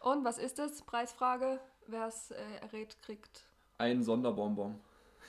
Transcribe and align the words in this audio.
Und 0.00 0.24
was 0.24 0.38
ist 0.38 0.58
es? 0.58 0.80
Preisfrage. 0.80 1.60
Wer 1.86 2.06
es 2.06 2.30
äh, 2.30 2.36
errät, 2.62 2.96
kriegt. 3.02 3.44
Ein 3.76 4.02
Sonderbonbon. 4.02 4.80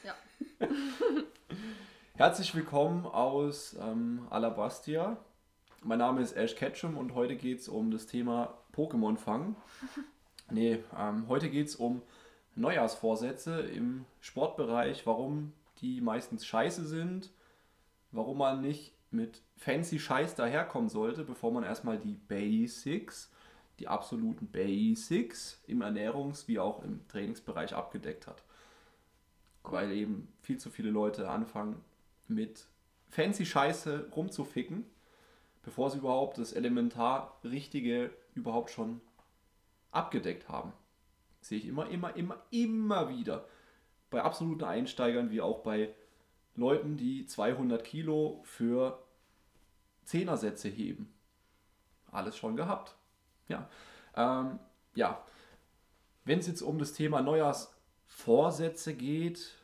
Ja. 0.05 0.16
Herzlich 2.16 2.55
willkommen 2.55 3.05
aus 3.05 3.76
ähm, 3.81 4.26
Alabastia. 4.30 5.18
Mein 5.84 5.99
Name 5.99 6.21
ist 6.21 6.38
Ash 6.38 6.55
Ketchum 6.55 6.98
und 6.98 7.16
heute 7.16 7.36
geht 7.36 7.59
es 7.59 7.68
um 7.68 7.91
das 7.91 8.07
Thema 8.07 8.57
Pokémon 8.73 9.18
fangen. 9.18 9.55
Nee, 10.54 10.84
ähm, 10.98 11.30
heute 11.30 11.49
geht 11.49 11.67
es 11.67 11.77
um 11.77 12.02
Neujahrsvorsätze 12.55 13.62
im 13.62 14.03
Sportbereich, 14.20 15.08
warum 15.08 15.53
die 15.77 16.02
meistens 16.02 16.45
scheiße 16.45 16.85
sind, 16.85 17.30
warum 18.12 18.40
man 18.40 18.59
nicht 18.59 18.94
mit 19.12 19.41
fancy 19.55 19.98
Scheiß 19.98 20.35
daherkommen 20.35 20.90
sollte, 20.90 21.23
bevor 21.23 21.53
man 21.53 21.63
erstmal 21.63 21.98
die 21.98 22.16
Basics, 22.16 23.31
die 23.81 23.88
absoluten 23.88 24.45
Basics 24.48 25.59
im 25.66 25.81
Ernährungs- 25.81 26.48
wie 26.48 26.59
auch 26.59 26.84
im 26.84 27.08
Trainingsbereich 27.08 27.73
abgedeckt 27.73 28.27
hat. 28.27 28.44
Weil 29.63 29.91
eben 29.91 30.31
viel 30.40 30.59
zu 30.59 30.70
viele 30.70 30.91
Leute 30.91 31.27
anfangen 31.30 31.84
mit 32.27 32.67
fancy 33.09 33.44
Scheiße 33.44 34.09
rumzuficken, 34.16 34.85
bevor 35.63 35.90
sie 35.90 35.98
überhaupt 35.98 36.38
das 36.38 36.54
elementar 36.54 37.40
Richtige 37.44 38.12
überhaupt 38.35 38.70
schon 38.70 39.02
abgedeckt 39.90 40.48
haben. 40.48 40.73
Sehe 41.41 41.57
ich 41.57 41.66
immer, 41.66 41.90
immer, 41.90 42.16
immer, 42.16 42.38
immer 42.52 43.09
wieder. 43.09 43.45
Bei 44.12 44.21
absoluten 44.21 44.63
Einsteigern 44.63 45.32
wie 45.32 45.41
auch 45.41 45.63
bei 45.63 45.91
Leuten, 46.55 46.98
die 46.98 47.26
200 47.26 47.84
Kilo 47.84 48.41
für 48.43 49.02
Zehnersätze 50.04 50.70
heben. 50.70 51.12
Alles 52.12 52.37
schon 52.37 52.55
gehabt. 52.55 52.96
Ja. 53.52 53.68
Ähm, 54.16 54.60
ja. 54.96 55.21
Wenn 56.26 56.40
es 56.40 56.48
jetzt 56.48 56.62
um 56.62 56.80
das 56.80 56.94
Thema 56.94 57.21
Neujahrsvorsätze 57.21 58.93
geht, 58.93 59.55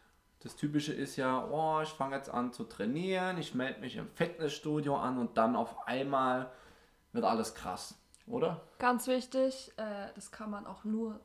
das 0.42 0.56
Typische 0.56 0.94
ist 0.94 1.16
ja, 1.16 1.46
oh, 1.50 1.82
ich 1.82 1.90
fange 1.90 2.16
jetzt 2.16 2.30
an 2.30 2.54
zu 2.54 2.64
trainieren, 2.64 3.38
ich 3.38 3.54
melde 3.56 3.80
mich 3.82 3.96
im 3.96 4.08
Fitnessstudio 4.10 4.96
an 4.98 5.18
und 5.18 5.38
dann 5.38 5.56
auf 5.56 5.88
einmal 5.88 6.52
wird 7.12 7.26
alles 7.26 7.56
krass, 7.56 7.96
oder? 8.28 8.62
Ganz 8.80 9.08
wichtig, 9.08 9.72
äh, 9.78 10.08
das 10.16 10.32
kann 10.32 10.50
man 10.52 10.66
auch 10.68 10.84
nur 10.84 11.20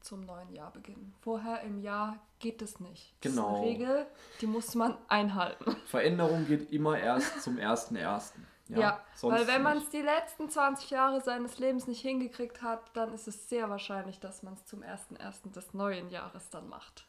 zum 0.00 0.20
neuen 0.26 0.52
Jahr 0.52 0.72
beginnen. 0.72 1.14
Vorher 1.20 1.60
im 1.62 1.78
Jahr 1.78 2.18
geht 2.38 2.60
es 2.62 2.80
nicht. 2.80 3.14
Das 3.20 3.32
Genau. 3.32 3.54
ist 3.54 3.58
eine 3.60 3.66
Regel, 3.66 4.06
die 4.40 4.46
muss 4.46 4.74
man 4.74 4.96
einhalten. 5.08 5.76
Veränderung 5.86 6.46
geht 6.46 6.72
immer 6.72 6.98
erst 6.98 7.40
zum 7.42 7.58
1.1. 7.58 8.32
Ja, 8.80 9.04
sonst 9.14 9.34
weil 9.34 9.46
wenn 9.46 9.62
man 9.62 9.78
es 9.78 9.90
die 9.90 10.02
letzten 10.02 10.48
20 10.48 10.90
Jahre 10.90 11.20
seines 11.20 11.58
Lebens 11.58 11.86
nicht 11.86 12.00
hingekriegt 12.00 12.62
hat, 12.62 12.90
dann 12.94 13.12
ist 13.12 13.28
es 13.28 13.48
sehr 13.48 13.68
wahrscheinlich, 13.68 14.20
dass 14.20 14.42
man 14.42 14.54
es 14.54 14.64
zum 14.64 14.82
1.1. 14.82 15.52
des 15.52 15.74
neuen 15.74 16.08
Jahres 16.08 16.50
dann 16.50 16.68
macht. 16.68 17.06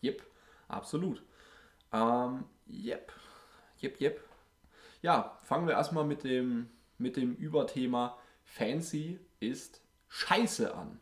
Jep, 0.00 0.22
absolut. 0.68 1.22
Ähm, 1.92 2.44
jep, 2.66 3.12
jep, 3.78 4.00
jep. 4.00 4.20
Ja, 5.02 5.38
fangen 5.42 5.66
wir 5.66 5.74
erstmal 5.74 6.04
mit 6.04 6.24
dem, 6.24 6.70
mit 6.98 7.16
dem 7.16 7.34
Überthema 7.34 8.18
Fancy 8.44 9.18
ist 9.38 9.80
Scheiße 10.08 10.74
an. 10.74 10.98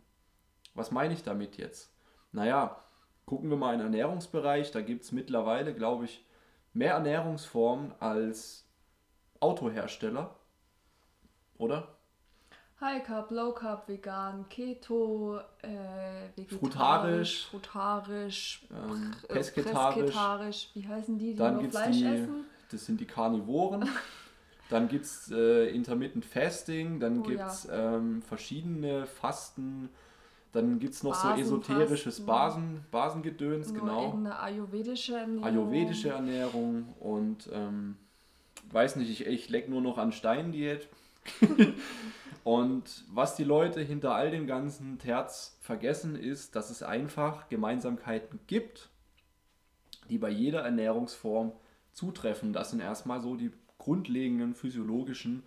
Was 0.74 0.90
meine 0.90 1.14
ich 1.14 1.22
damit 1.22 1.56
jetzt? 1.56 1.92
Naja, 2.30 2.84
gucken 3.24 3.50
wir 3.50 3.56
mal 3.56 3.72
in 3.72 3.80
den 3.80 3.86
Ernährungsbereich. 3.86 4.70
Da 4.70 4.80
gibt 4.80 5.02
es 5.05 5.12
mittlerweile, 5.12 5.74
glaube 5.74 6.05
ich, 6.05 6.24
mehr 6.72 6.92
Ernährungsformen 6.92 7.92
als 8.00 8.67
Autohersteller. 9.41 10.34
Oder? 11.58 11.89
High 12.81 13.03
Carb, 13.05 13.30
Low 13.33 13.52
Carb, 13.52 13.89
vegan, 13.89 14.48
Keto, 14.48 15.39
äh, 15.62 16.29
vegetarisch, 16.36 17.46
Frutarisch. 17.48 17.48
frutarisch, 17.51 18.67
Ähm, 18.70 19.12
pr- 19.12 19.30
äh, 19.30 19.33
pesketarisch. 19.35 19.95
pesketarisch. 20.05 20.68
Wie 20.74 20.86
heißen 20.86 21.18
die, 21.18 21.33
die 21.33 21.36
Dann 21.36 21.55
nur 21.55 21.62
gibt 21.62 21.74
es 21.74 21.80
Fleisch 21.80 21.96
die, 21.96 22.05
essen? 22.07 22.45
das 22.70 22.86
sind 22.86 23.01
die 23.01 23.05
Karnivoren. 23.07 23.89
Dann 24.70 24.86
gibt 24.89 25.07
es 25.07 25.30
äh, 25.33 25.68
Intermittent 25.70 26.27
Fasting, 26.27 27.01
dann 27.01 27.20
Oh 27.20 27.23
gibt 27.23 27.41
es 27.42 27.67
ähm, 27.73 28.20
verschiedene 28.20 29.07
Fasten, 29.07 29.89
dann 30.52 30.79
gibt 30.79 30.92
es 30.92 31.02
noch 31.02 31.14
so 31.14 31.29
Basenfasten. 31.29 31.42
esoterisches 31.57 32.27
Basen, 32.27 32.85
Basengedöns, 32.91 33.73
genau. 33.73 34.05
irgendeine 34.08 34.39
ayurvedische 34.39 35.17
Ernährung. 35.17 35.45
Ayurvedische 35.45 36.11
Ernährung 36.11 36.92
und 37.01 37.48
ähm, 37.51 37.96
weiß 38.70 38.96
nicht, 38.96 39.11
ich, 39.11 39.27
ich 39.27 39.48
leck 39.48 39.68
nur 39.68 39.80
noch 39.80 39.98
an 39.98 40.12
Steindiät. 40.12 40.89
und 42.45 43.05
was 43.11 43.36
die 43.36 43.45
Leute 43.45 43.80
hinter 43.80 44.14
all 44.14 44.30
dem 44.30 44.46
ganzen 44.46 44.98
Terz 44.98 45.58
vergessen 45.61 46.17
ist, 46.17 46.56
dass 46.56 46.70
es 46.70 46.83
einfach 46.83 47.48
Gemeinsamkeiten 47.48 48.40
gibt, 48.46 48.89
die 50.08 50.18
bei 50.18 50.30
jeder 50.30 50.61
Ernährungsform 50.61 51.52
zutreffen. 51.92 52.52
Das 52.52 52.70
sind 52.70 52.80
erstmal 52.80 53.20
so 53.20 53.36
die 53.36 53.51
grundlegenden 53.79 54.55
physiologischen 54.55 55.42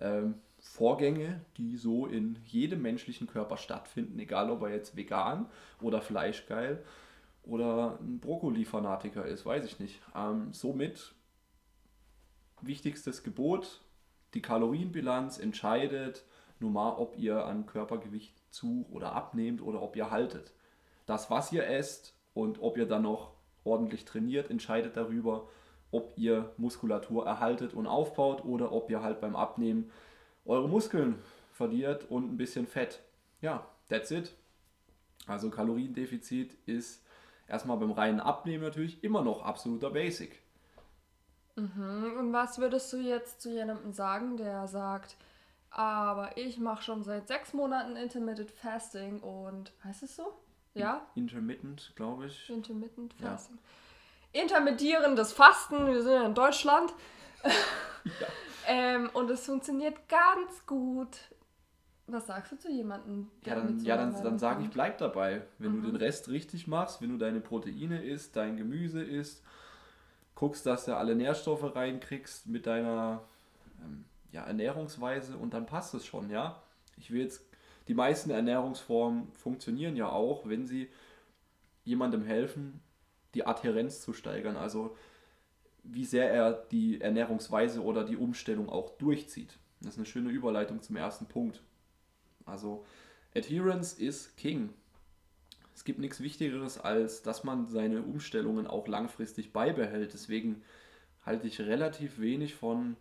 ähm, 0.00 0.34
Vorgänge, 0.58 1.40
die 1.56 1.76
so 1.76 2.06
in 2.06 2.38
jedem 2.44 2.82
menschlichen 2.82 3.26
Körper 3.26 3.56
stattfinden, 3.56 4.18
egal 4.18 4.50
ob 4.50 4.62
er 4.62 4.70
jetzt 4.70 4.96
vegan 4.96 5.46
oder 5.80 6.02
fleischgeil 6.02 6.82
oder 7.44 7.98
ein 8.00 8.18
Brokkoli-Fanatiker 8.20 9.24
ist, 9.24 9.46
weiß 9.46 9.64
ich 9.64 9.78
nicht. 9.78 10.00
Ähm, 10.14 10.48
somit 10.52 11.14
wichtigstes 12.66 13.22
Gebot, 13.22 13.80
die 14.34 14.42
Kalorienbilanz 14.42 15.38
entscheidet 15.38 16.24
nun 16.60 16.74
mal, 16.74 16.90
ob 16.92 17.18
ihr 17.18 17.46
an 17.46 17.66
Körpergewicht 17.66 18.34
zu 18.50 18.86
oder 18.90 19.12
abnehmt 19.12 19.62
oder 19.62 19.80
ob 19.80 19.96
ihr 19.96 20.10
haltet. 20.10 20.52
Das, 21.06 21.30
was 21.30 21.52
ihr 21.52 21.66
esst 21.66 22.14
und 22.34 22.62
ob 22.62 22.76
ihr 22.76 22.86
dann 22.86 23.02
noch 23.02 23.32
ordentlich 23.64 24.04
trainiert, 24.04 24.50
entscheidet 24.50 24.96
darüber, 24.96 25.48
ob 25.90 26.12
ihr 26.16 26.52
Muskulatur 26.58 27.26
erhaltet 27.26 27.74
und 27.74 27.86
aufbaut 27.86 28.44
oder 28.44 28.72
ob 28.72 28.90
ihr 28.90 29.02
halt 29.02 29.20
beim 29.20 29.34
Abnehmen 29.34 29.90
eure 30.44 30.68
Muskeln 30.68 31.18
verliert 31.52 32.10
und 32.10 32.32
ein 32.32 32.36
bisschen 32.36 32.66
Fett. 32.66 33.00
Ja, 33.40 33.66
that's 33.88 34.10
it. 34.10 34.32
Also 35.26 35.50
Kaloriendefizit 35.50 36.56
ist 36.66 37.04
erstmal 37.48 37.78
beim 37.78 37.90
reinen 37.90 38.20
Abnehmen 38.20 38.62
natürlich 38.62 39.02
immer 39.02 39.22
noch 39.22 39.42
absoluter 39.42 39.90
Basic. 39.90 40.40
Mhm. 41.60 42.14
Und 42.18 42.32
was 42.32 42.58
würdest 42.58 42.92
du 42.92 42.96
jetzt 42.98 43.40
zu 43.40 43.50
jemandem 43.50 43.92
sagen, 43.92 44.36
der 44.36 44.66
sagt, 44.68 45.16
aber 45.70 46.36
ich 46.36 46.58
mache 46.58 46.82
schon 46.82 47.04
seit 47.04 47.28
sechs 47.28 47.52
Monaten 47.52 47.96
Intermittent 47.96 48.50
Fasting 48.50 49.20
und 49.20 49.72
heißt 49.84 50.02
es 50.02 50.16
so? 50.16 50.32
Ja? 50.74 51.06
Intermittent, 51.14 51.92
glaube 51.96 52.26
ich. 52.26 52.48
Intermittent 52.50 53.14
Ja. 53.20 53.30
Fasting. 53.30 53.58
Intermittierendes 54.32 55.32
Fasten, 55.32 55.86
wir 55.86 56.02
sind 56.02 56.12
ja 56.12 56.24
in 56.24 56.34
Deutschland. 56.34 56.92
ähm, 58.66 59.10
und 59.12 59.30
es 59.30 59.44
funktioniert 59.46 60.08
ganz 60.08 60.64
gut. 60.66 61.08
Was 62.06 62.26
sagst 62.26 62.52
du 62.52 62.58
zu 62.58 62.70
jemandem, 62.70 63.30
Ja, 63.44 63.54
dann, 63.54 63.78
ja, 63.84 63.96
dann, 63.96 64.20
dann 64.22 64.38
sage 64.38 64.64
ich, 64.64 64.70
bleib 64.70 64.98
dabei. 64.98 65.42
Wenn 65.58 65.76
Mhm. 65.76 65.82
du 65.82 65.88
den 65.92 65.96
Rest 65.96 66.28
richtig 66.28 66.66
machst, 66.66 67.00
wenn 67.00 67.10
du 67.10 67.18
deine 67.18 67.40
Proteine 67.40 68.02
isst, 68.04 68.34
dein 68.36 68.56
Gemüse 68.56 69.02
isst, 69.02 69.42
guckst, 70.40 70.64
dass 70.64 70.86
du 70.86 70.96
alle 70.96 71.14
Nährstoffe 71.14 71.76
reinkriegst 71.76 72.46
mit 72.46 72.66
deiner 72.66 73.22
ähm, 73.84 74.06
ja, 74.32 74.42
Ernährungsweise 74.44 75.36
und 75.36 75.52
dann 75.52 75.66
passt 75.66 75.92
es 75.92 76.06
schon, 76.06 76.30
ja. 76.30 76.62
Ich 76.96 77.10
will 77.10 77.20
jetzt, 77.20 77.44
die 77.88 77.94
meisten 77.94 78.30
Ernährungsformen 78.30 79.30
funktionieren 79.32 79.96
ja 79.96 80.08
auch, 80.08 80.48
wenn 80.48 80.66
sie 80.66 80.88
jemandem 81.84 82.24
helfen, 82.24 82.80
die 83.34 83.44
Adhärenz 83.44 84.00
zu 84.00 84.14
steigern, 84.14 84.56
also 84.56 84.96
wie 85.82 86.06
sehr 86.06 86.32
er 86.32 86.52
die 86.52 87.02
Ernährungsweise 87.02 87.82
oder 87.82 88.04
die 88.04 88.16
Umstellung 88.16 88.70
auch 88.70 88.96
durchzieht. 88.96 89.58
Das 89.80 89.92
ist 89.92 89.98
eine 89.98 90.06
schöne 90.06 90.30
Überleitung 90.30 90.80
zum 90.80 90.96
ersten 90.96 91.26
Punkt. 91.26 91.62
Also 92.46 92.86
Adherence 93.36 93.92
ist 93.92 94.38
King. 94.38 94.70
Es 95.80 95.84
gibt 95.84 95.98
nichts 95.98 96.20
Wichtigeres, 96.20 96.78
als 96.78 97.22
dass 97.22 97.42
man 97.42 97.66
seine 97.66 98.02
Umstellungen 98.02 98.66
auch 98.66 98.86
langfristig 98.86 99.54
beibehält. 99.54 100.12
Deswegen 100.12 100.62
halte 101.24 101.46
ich 101.46 101.58
relativ 101.58 102.20
wenig 102.20 102.54
von 102.54 102.98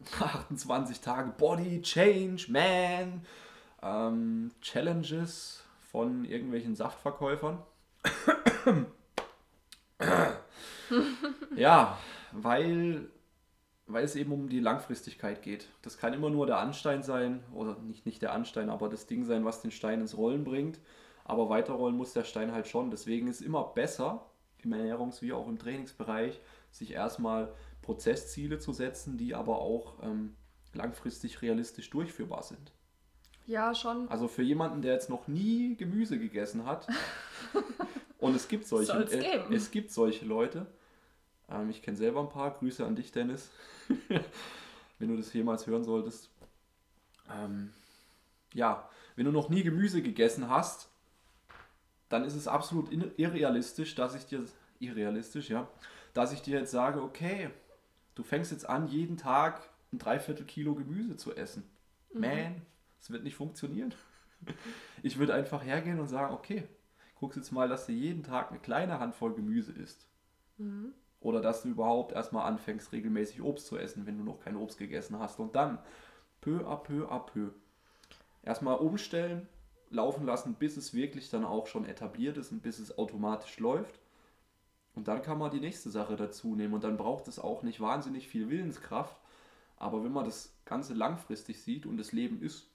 28 0.20 1.00
Tage 1.00 1.32
Body 1.36 1.82
Change, 1.82 2.46
Man, 2.52 3.26
ähm, 3.82 4.52
Challenges 4.60 5.64
von 5.90 6.24
irgendwelchen 6.24 6.76
Saftverkäufern. 6.76 7.60
ja, 11.56 11.98
weil, 12.30 13.10
weil 13.88 14.04
es 14.04 14.14
eben 14.14 14.30
um 14.30 14.48
die 14.48 14.60
Langfristigkeit 14.60 15.42
geht. 15.42 15.66
Das 15.82 15.98
kann 15.98 16.12
immer 16.12 16.30
nur 16.30 16.46
der 16.46 16.58
Anstein 16.58 17.02
sein, 17.02 17.42
oder 17.52 17.76
nicht, 17.80 18.06
nicht 18.06 18.22
der 18.22 18.34
Anstein, 18.34 18.70
aber 18.70 18.88
das 18.88 19.08
Ding 19.08 19.24
sein, 19.24 19.44
was 19.44 19.62
den 19.62 19.72
Stein 19.72 20.00
ins 20.00 20.16
Rollen 20.16 20.44
bringt. 20.44 20.78
Aber 21.30 21.48
weiterrollen 21.48 21.96
muss 21.96 22.12
der 22.12 22.24
Stein 22.24 22.50
halt 22.50 22.66
schon. 22.66 22.90
Deswegen 22.90 23.28
ist 23.28 23.40
immer 23.40 23.62
besser, 23.62 24.26
im 24.64 24.72
Ernährungs- 24.72 25.22
wie 25.22 25.32
auch 25.32 25.46
im 25.46 25.60
Trainingsbereich, 25.60 26.40
sich 26.72 26.90
erstmal 26.90 27.52
Prozessziele 27.82 28.58
zu 28.58 28.72
setzen, 28.72 29.16
die 29.16 29.36
aber 29.36 29.60
auch 29.60 30.02
ähm, 30.02 30.34
langfristig 30.74 31.40
realistisch 31.40 31.88
durchführbar 31.88 32.42
sind. 32.42 32.72
Ja, 33.46 33.76
schon. 33.76 34.08
Also 34.08 34.26
für 34.26 34.42
jemanden, 34.42 34.82
der 34.82 34.94
jetzt 34.94 35.08
noch 35.08 35.28
nie 35.28 35.76
Gemüse 35.76 36.18
gegessen 36.18 36.66
hat, 36.66 36.88
und 38.18 38.34
es 38.34 38.48
gibt 38.48 38.66
solche, 38.66 38.92
äh, 38.92 39.54
es 39.54 39.70
gibt 39.70 39.92
solche 39.92 40.24
Leute. 40.24 40.66
Ähm, 41.48 41.70
ich 41.70 41.80
kenne 41.80 41.96
selber 41.96 42.20
ein 42.20 42.28
paar. 42.28 42.58
Grüße 42.58 42.84
an 42.84 42.96
dich, 42.96 43.12
Dennis, 43.12 43.50
wenn 44.98 45.08
du 45.08 45.16
das 45.16 45.32
jemals 45.32 45.64
hören 45.68 45.84
solltest. 45.84 46.28
Ähm, 47.32 47.72
ja, 48.52 48.88
wenn 49.14 49.26
du 49.26 49.30
noch 49.30 49.48
nie 49.48 49.62
Gemüse 49.62 50.02
gegessen 50.02 50.48
hast, 50.48 50.89
dann 52.10 52.24
ist 52.24 52.34
es 52.34 52.46
absolut 52.46 52.92
irrealistisch, 53.16 53.94
dass 53.94 54.14
ich 54.14 54.26
dir 54.26 54.44
irrealistisch, 54.78 55.48
ja, 55.48 55.66
dass 56.12 56.32
ich 56.32 56.42
dir 56.42 56.58
jetzt 56.58 56.72
sage, 56.72 57.02
okay, 57.02 57.50
du 58.14 58.22
fängst 58.22 58.52
jetzt 58.52 58.68
an, 58.68 58.88
jeden 58.88 59.16
Tag 59.16 59.62
ein 59.92 59.98
Dreiviertel 59.98 60.44
Kilo 60.44 60.74
Gemüse 60.74 61.16
zu 61.16 61.34
essen. 61.34 61.62
Man, 62.12 62.62
das 62.98 63.10
wird 63.10 63.24
nicht 63.24 63.36
funktionieren. 63.36 63.94
Ich 65.02 65.18
würde 65.18 65.34
einfach 65.34 65.62
hergehen 65.64 66.00
und 66.00 66.08
sagen, 66.08 66.34
okay, 66.34 66.66
guckst 67.14 67.36
jetzt 67.36 67.52
mal, 67.52 67.68
dass 67.68 67.86
du 67.86 67.92
jeden 67.92 68.22
Tag 68.22 68.50
eine 68.50 68.58
kleine 68.58 68.98
Handvoll 68.98 69.34
Gemüse 69.34 69.72
isst. 69.72 70.06
Oder 71.20 71.40
dass 71.42 71.62
du 71.62 71.68
überhaupt 71.68 72.12
erstmal 72.12 72.46
anfängst, 72.46 72.92
regelmäßig 72.92 73.42
Obst 73.42 73.66
zu 73.66 73.78
essen, 73.78 74.06
wenn 74.06 74.16
du 74.16 74.24
noch 74.24 74.40
kein 74.40 74.56
Obst 74.56 74.78
gegessen 74.78 75.18
hast. 75.18 75.38
Und 75.38 75.54
dann 75.54 75.78
peu 76.40 76.66
à 76.66 76.76
peu 76.82 77.06
à 77.10 77.18
peu. 77.18 77.50
Erstmal 78.42 78.78
umstellen, 78.78 79.46
laufen 79.90 80.24
lassen, 80.26 80.54
bis 80.54 80.76
es 80.76 80.94
wirklich 80.94 81.30
dann 81.30 81.44
auch 81.44 81.66
schon 81.66 81.84
etabliert 81.84 82.36
ist 82.36 82.52
und 82.52 82.62
bis 82.62 82.78
es 82.78 82.96
automatisch 82.98 83.58
läuft. 83.58 83.98
Und 84.94 85.08
dann 85.08 85.22
kann 85.22 85.38
man 85.38 85.50
die 85.50 85.60
nächste 85.60 85.90
Sache 85.90 86.16
dazu 86.16 86.54
nehmen. 86.56 86.74
Und 86.74 86.84
dann 86.84 86.96
braucht 86.96 87.28
es 87.28 87.38
auch 87.38 87.62
nicht 87.62 87.80
wahnsinnig 87.80 88.28
viel 88.28 88.50
Willenskraft. 88.50 89.16
Aber 89.76 90.04
wenn 90.04 90.12
man 90.12 90.24
das 90.24 90.54
Ganze 90.64 90.94
langfristig 90.94 91.62
sieht 91.62 91.86
und 91.86 91.96
das 91.96 92.12
Leben 92.12 92.42
ist 92.42 92.68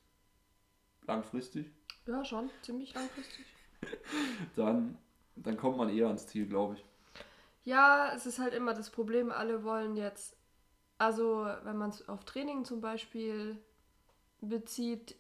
langfristig, 1.08 1.72
Ja, 2.08 2.24
schon. 2.26 2.52
Ziemlich 2.62 2.94
langfristig. 2.96 3.46
dann, 4.56 4.98
dann 5.36 5.58
kommt 5.58 5.78
man 5.78 5.90
eher 5.90 6.08
ans 6.08 6.28
Ziel, 6.28 6.48
glaube 6.48 6.76
ich. 6.76 6.86
Ja, 7.64 8.14
es 8.16 8.26
ist 8.26 8.40
halt 8.40 8.54
immer 8.54 8.74
das 8.74 8.90
Problem, 8.92 9.32
alle 9.32 9.64
wollen 9.64 9.96
jetzt, 9.98 10.38
also 10.98 11.46
wenn 11.64 11.78
man 11.78 11.92
es 11.92 12.08
auf 12.10 12.26
Training 12.26 12.66
zum 12.66 12.82
Beispiel 12.82 13.60
bezieht, 14.42 15.16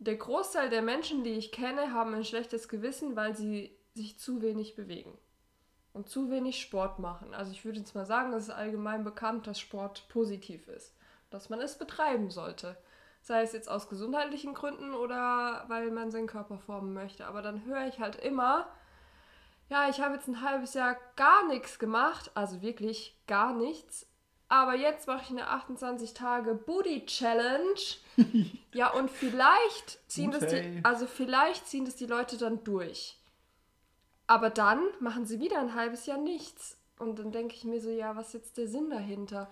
der 0.00 0.16
Großteil 0.16 0.70
der 0.70 0.82
Menschen, 0.82 1.24
die 1.24 1.34
ich 1.34 1.52
kenne, 1.52 1.92
haben 1.92 2.14
ein 2.14 2.24
schlechtes 2.24 2.68
Gewissen, 2.68 3.16
weil 3.16 3.36
sie 3.36 3.76
sich 3.94 4.18
zu 4.18 4.40
wenig 4.40 4.74
bewegen 4.74 5.16
und 5.92 6.08
zu 6.08 6.30
wenig 6.30 6.60
Sport 6.60 6.98
machen. 6.98 7.34
Also 7.34 7.52
ich 7.52 7.64
würde 7.64 7.78
jetzt 7.78 7.94
mal 7.94 8.06
sagen, 8.06 8.32
es 8.32 8.44
ist 8.44 8.50
allgemein 8.50 9.04
bekannt, 9.04 9.46
dass 9.46 9.60
Sport 9.60 10.08
positiv 10.08 10.68
ist, 10.68 10.96
dass 11.28 11.50
man 11.50 11.60
es 11.60 11.76
betreiben 11.76 12.30
sollte. 12.30 12.76
Sei 13.20 13.42
es 13.42 13.52
jetzt 13.52 13.68
aus 13.68 13.90
gesundheitlichen 13.90 14.54
Gründen 14.54 14.94
oder 14.94 15.64
weil 15.68 15.90
man 15.90 16.10
seinen 16.10 16.26
Körper 16.26 16.56
formen 16.56 16.94
möchte. 16.94 17.26
Aber 17.26 17.42
dann 17.42 17.66
höre 17.66 17.86
ich 17.86 18.00
halt 18.00 18.16
immer, 18.16 18.68
ja, 19.68 19.90
ich 19.90 20.00
habe 20.00 20.14
jetzt 20.14 20.28
ein 20.28 20.40
halbes 20.40 20.72
Jahr 20.72 20.96
gar 21.16 21.46
nichts 21.46 21.78
gemacht, 21.78 22.30
also 22.34 22.62
wirklich 22.62 23.20
gar 23.26 23.52
nichts. 23.52 24.09
Aber 24.50 24.74
jetzt 24.74 25.06
mache 25.06 25.22
ich 25.22 25.30
eine 25.30 25.46
28 25.48 26.12
Tage 26.12 26.54
Booty 26.56 27.06
Challenge. 27.06 27.78
ja, 28.74 28.90
und 28.92 29.08
vielleicht 29.08 30.00
ziehen 30.10 30.32
Gut, 30.32 30.42
das 30.42 30.50
die, 30.50 30.80
also 30.82 31.06
vielleicht 31.06 31.68
ziehen 31.68 31.84
das 31.84 31.94
die 31.94 32.06
Leute 32.06 32.36
dann 32.36 32.62
durch. 32.64 33.16
Aber 34.26 34.50
dann 34.50 34.82
machen 34.98 35.24
sie 35.24 35.38
wieder 35.38 35.60
ein 35.60 35.74
halbes 35.76 36.04
Jahr 36.06 36.18
nichts. 36.18 36.76
Und 36.98 37.20
dann 37.20 37.30
denke 37.30 37.54
ich 37.54 37.64
mir 37.64 37.80
so, 37.80 37.90
ja, 37.90 38.16
was 38.16 38.28
ist 38.28 38.32
jetzt 38.34 38.58
der 38.58 38.66
Sinn 38.66 38.90
dahinter? 38.90 39.48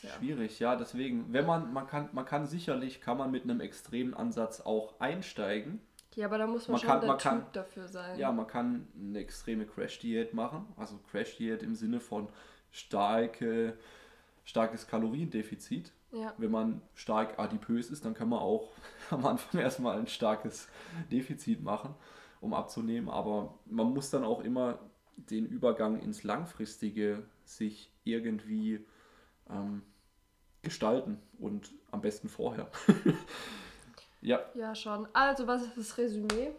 Tja. 0.00 0.10
Schwierig, 0.18 0.58
ja, 0.58 0.74
deswegen, 0.74 1.32
wenn 1.32 1.46
man, 1.46 1.72
man 1.72 1.86
kann, 1.86 2.08
man 2.12 2.24
kann 2.24 2.46
sicherlich, 2.46 3.00
kann 3.02 3.18
man 3.18 3.30
mit 3.30 3.44
einem 3.44 3.60
extremen 3.60 4.14
Ansatz 4.14 4.60
auch 4.62 4.98
einsteigen. 4.98 5.80
Ja, 6.14 6.26
aber 6.26 6.38
da 6.38 6.46
muss 6.46 6.66
man, 6.68 6.72
Man 6.72 6.80
schon 6.80 6.88
kann- 6.88 7.00
der 7.00 7.08
man 7.10 7.18
kann- 7.18 7.40
Typ 7.42 7.52
dafür 7.52 7.86
sein. 7.86 8.18
Ja, 8.18 8.32
man 8.32 8.46
kann 8.46 8.88
eine 8.98 9.18
extreme 9.18 9.66
Crash-Diät 9.66 10.32
machen, 10.34 10.66
also 10.76 10.98
Crash-Diät 11.10 11.62
im 11.62 11.74
Sinne 11.76 12.00
von 12.00 12.28
starke, 12.76 13.76
starkes 14.44 14.86
Kaloriendefizit. 14.86 15.92
ja. 16.12 16.34
Wenn 16.38 16.50
man 16.50 16.82
stark 16.94 17.38
adipös 17.38 17.90
ist, 17.90 18.04
dann 18.04 18.14
kann 18.14 18.28
man 18.28 18.40
auch 18.40 18.72
am 19.10 19.24
Anfang 19.24 19.60
erstmal 19.60 19.98
ein 19.98 20.06
starkes 20.06 20.68
Defizit 21.10 21.62
machen, 21.62 21.94
um 22.40 22.54
abzunehmen. 22.54 23.08
Aber 23.08 23.54
man 23.64 23.92
muss 23.92 24.10
dann 24.10 24.24
auch 24.24 24.42
immer 24.42 24.78
den 25.16 25.46
Übergang 25.46 26.00
ins 26.00 26.22
Langfristige 26.22 27.22
sich 27.44 27.90
irgendwie 28.04 28.84
ähm, 29.48 29.82
gestalten 30.62 31.18
und 31.38 31.72
am 31.90 32.02
besten 32.02 32.28
vorher. 32.28 32.68
ja, 34.20 34.40
ja, 34.54 34.74
schon. 34.74 35.08
Also, 35.14 35.46
was 35.46 35.62
ist 35.62 35.78
das 35.78 35.96
Resümee? 35.96 36.50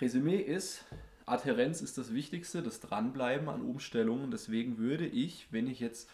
Resümee 0.00 0.38
ist, 0.38 0.84
Adhärenz 1.30 1.80
ist 1.80 1.98
das 1.98 2.12
Wichtigste, 2.12 2.62
das 2.62 2.80
Dranbleiben 2.80 3.48
an 3.48 3.62
Umstellungen. 3.62 4.30
Deswegen 4.30 4.78
würde 4.78 5.06
ich, 5.06 5.52
wenn 5.52 5.66
ich 5.66 5.80
jetzt 5.80 6.08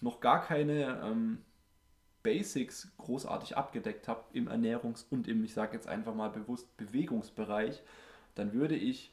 noch 0.00 0.20
gar 0.20 0.42
keine 0.42 1.00
ähm, 1.04 1.38
Basics 2.22 2.92
großartig 2.98 3.56
abgedeckt 3.56 4.08
habe 4.08 4.24
im 4.32 4.48
Ernährungs- 4.48 5.06
und 5.10 5.28
im, 5.28 5.44
ich 5.44 5.54
sage 5.54 5.74
jetzt 5.74 5.88
einfach 5.88 6.14
mal 6.14 6.30
bewusst, 6.30 6.76
Bewegungsbereich, 6.76 7.82
dann 8.34 8.52
würde 8.52 8.76
ich 8.76 9.12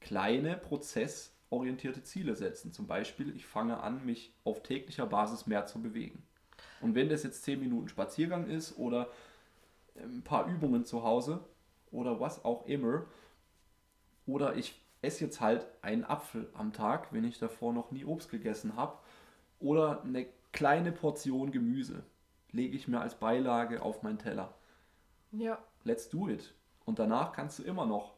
kleine 0.00 0.56
prozessorientierte 0.56 2.02
Ziele 2.02 2.34
setzen. 2.34 2.72
Zum 2.72 2.86
Beispiel, 2.86 3.34
ich 3.34 3.46
fange 3.46 3.80
an, 3.80 4.04
mich 4.06 4.32
auf 4.44 4.62
täglicher 4.62 5.06
Basis 5.06 5.46
mehr 5.46 5.66
zu 5.66 5.82
bewegen. 5.82 6.22
Und 6.80 6.94
wenn 6.94 7.08
das 7.08 7.22
jetzt 7.24 7.42
10 7.42 7.60
Minuten 7.60 7.88
Spaziergang 7.88 8.46
ist 8.46 8.78
oder 8.78 9.10
ein 9.96 10.22
paar 10.22 10.46
Übungen 10.46 10.84
zu 10.84 11.02
Hause 11.02 11.40
oder 11.90 12.20
was 12.20 12.44
auch 12.44 12.66
immer, 12.66 13.04
oder 14.28 14.54
ich 14.56 14.80
esse 15.02 15.24
jetzt 15.24 15.40
halt 15.40 15.66
einen 15.82 16.04
Apfel 16.04 16.48
am 16.54 16.72
Tag, 16.72 17.12
wenn 17.12 17.24
ich 17.24 17.38
davor 17.38 17.72
noch 17.72 17.90
nie 17.90 18.04
Obst 18.04 18.30
gegessen 18.30 18.76
habe, 18.76 18.98
oder 19.58 20.02
eine 20.04 20.26
kleine 20.52 20.92
Portion 20.92 21.50
Gemüse 21.50 22.04
lege 22.52 22.76
ich 22.76 22.86
mir 22.88 23.00
als 23.00 23.16
Beilage 23.16 23.82
auf 23.82 24.02
meinen 24.02 24.18
Teller. 24.18 24.54
Ja. 25.32 25.58
Let's 25.84 26.08
do 26.08 26.28
it. 26.28 26.54
Und 26.84 26.98
danach 26.98 27.32
kannst 27.32 27.58
du 27.58 27.62
immer 27.64 27.86
noch 27.86 28.14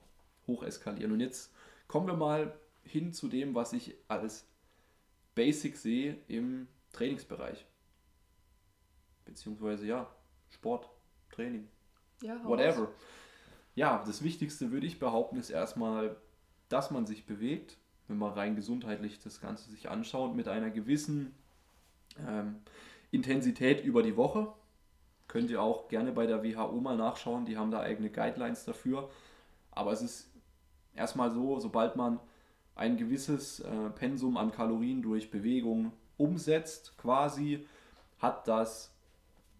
hoch 0.47 0.63
eskalieren. 0.63 1.13
Und 1.13 1.21
jetzt 1.21 1.53
kommen 1.89 2.07
wir 2.07 2.15
mal 2.17 2.55
hin 2.83 3.13
zu 3.13 3.29
dem, 3.29 3.55
was 3.55 3.73
ich 3.73 3.95
als 4.09 4.47
Basic 5.35 5.77
sehe 5.77 6.19
im 6.29 6.69
Trainingsbereich. 6.93 7.67
Beziehungsweise 9.25 9.87
ja, 9.87 10.07
Sport, 10.51 10.89
Training, 11.31 11.69
Ja, 12.23 12.43
whatever. 12.45 12.83
raus. 12.85 12.89
Ja, 13.81 14.05
das 14.07 14.23
Wichtigste 14.23 14.73
würde 14.73 14.87
ich 14.87 14.99
behaupten, 14.99 15.39
ist 15.39 15.49
erstmal, 15.49 16.15
dass 16.69 16.91
man 16.91 17.07
sich 17.07 17.25
bewegt, 17.25 17.79
wenn 18.09 18.19
man 18.19 18.35
rein 18.35 18.55
gesundheitlich 18.55 19.21
das 19.21 19.41
Ganze 19.41 19.71
sich 19.71 19.89
anschaut, 19.89 20.37
mit 20.37 20.49
einer 20.49 20.69
gewissen 20.69 21.35
ähm, 22.29 22.57
Intensität 23.11 23.83
über 23.83 24.03
die 24.03 24.19
Woche. 24.19 24.53
Könnt 25.29 25.49
ihr 25.49 25.63
auch 25.63 25.89
gerne 25.89 26.13
bei 26.13 26.27
der 26.27 26.45
WHO 26.45 26.79
mal 26.79 26.99
nachschauen, 26.99 27.47
die 27.47 27.57
haben 27.57 27.71
da 27.71 27.81
eigene 27.81 28.11
Guidelines 28.11 28.67
dafür. 28.67 29.09
Aber 29.71 29.93
es 29.93 30.03
ist 30.03 30.31
erstmal 30.95 31.31
so, 31.31 31.59
sobald 31.59 31.97
man 31.97 32.21
ein 32.75 32.99
gewisses 32.99 33.61
äh, 33.61 33.89
Pensum 33.95 34.37
an 34.37 34.53
Kalorien 34.53 35.01
durch 35.01 35.31
Bewegung 35.31 35.93
umsetzt, 36.19 36.99
quasi, 36.99 37.67
hat 38.19 38.47
das 38.47 38.93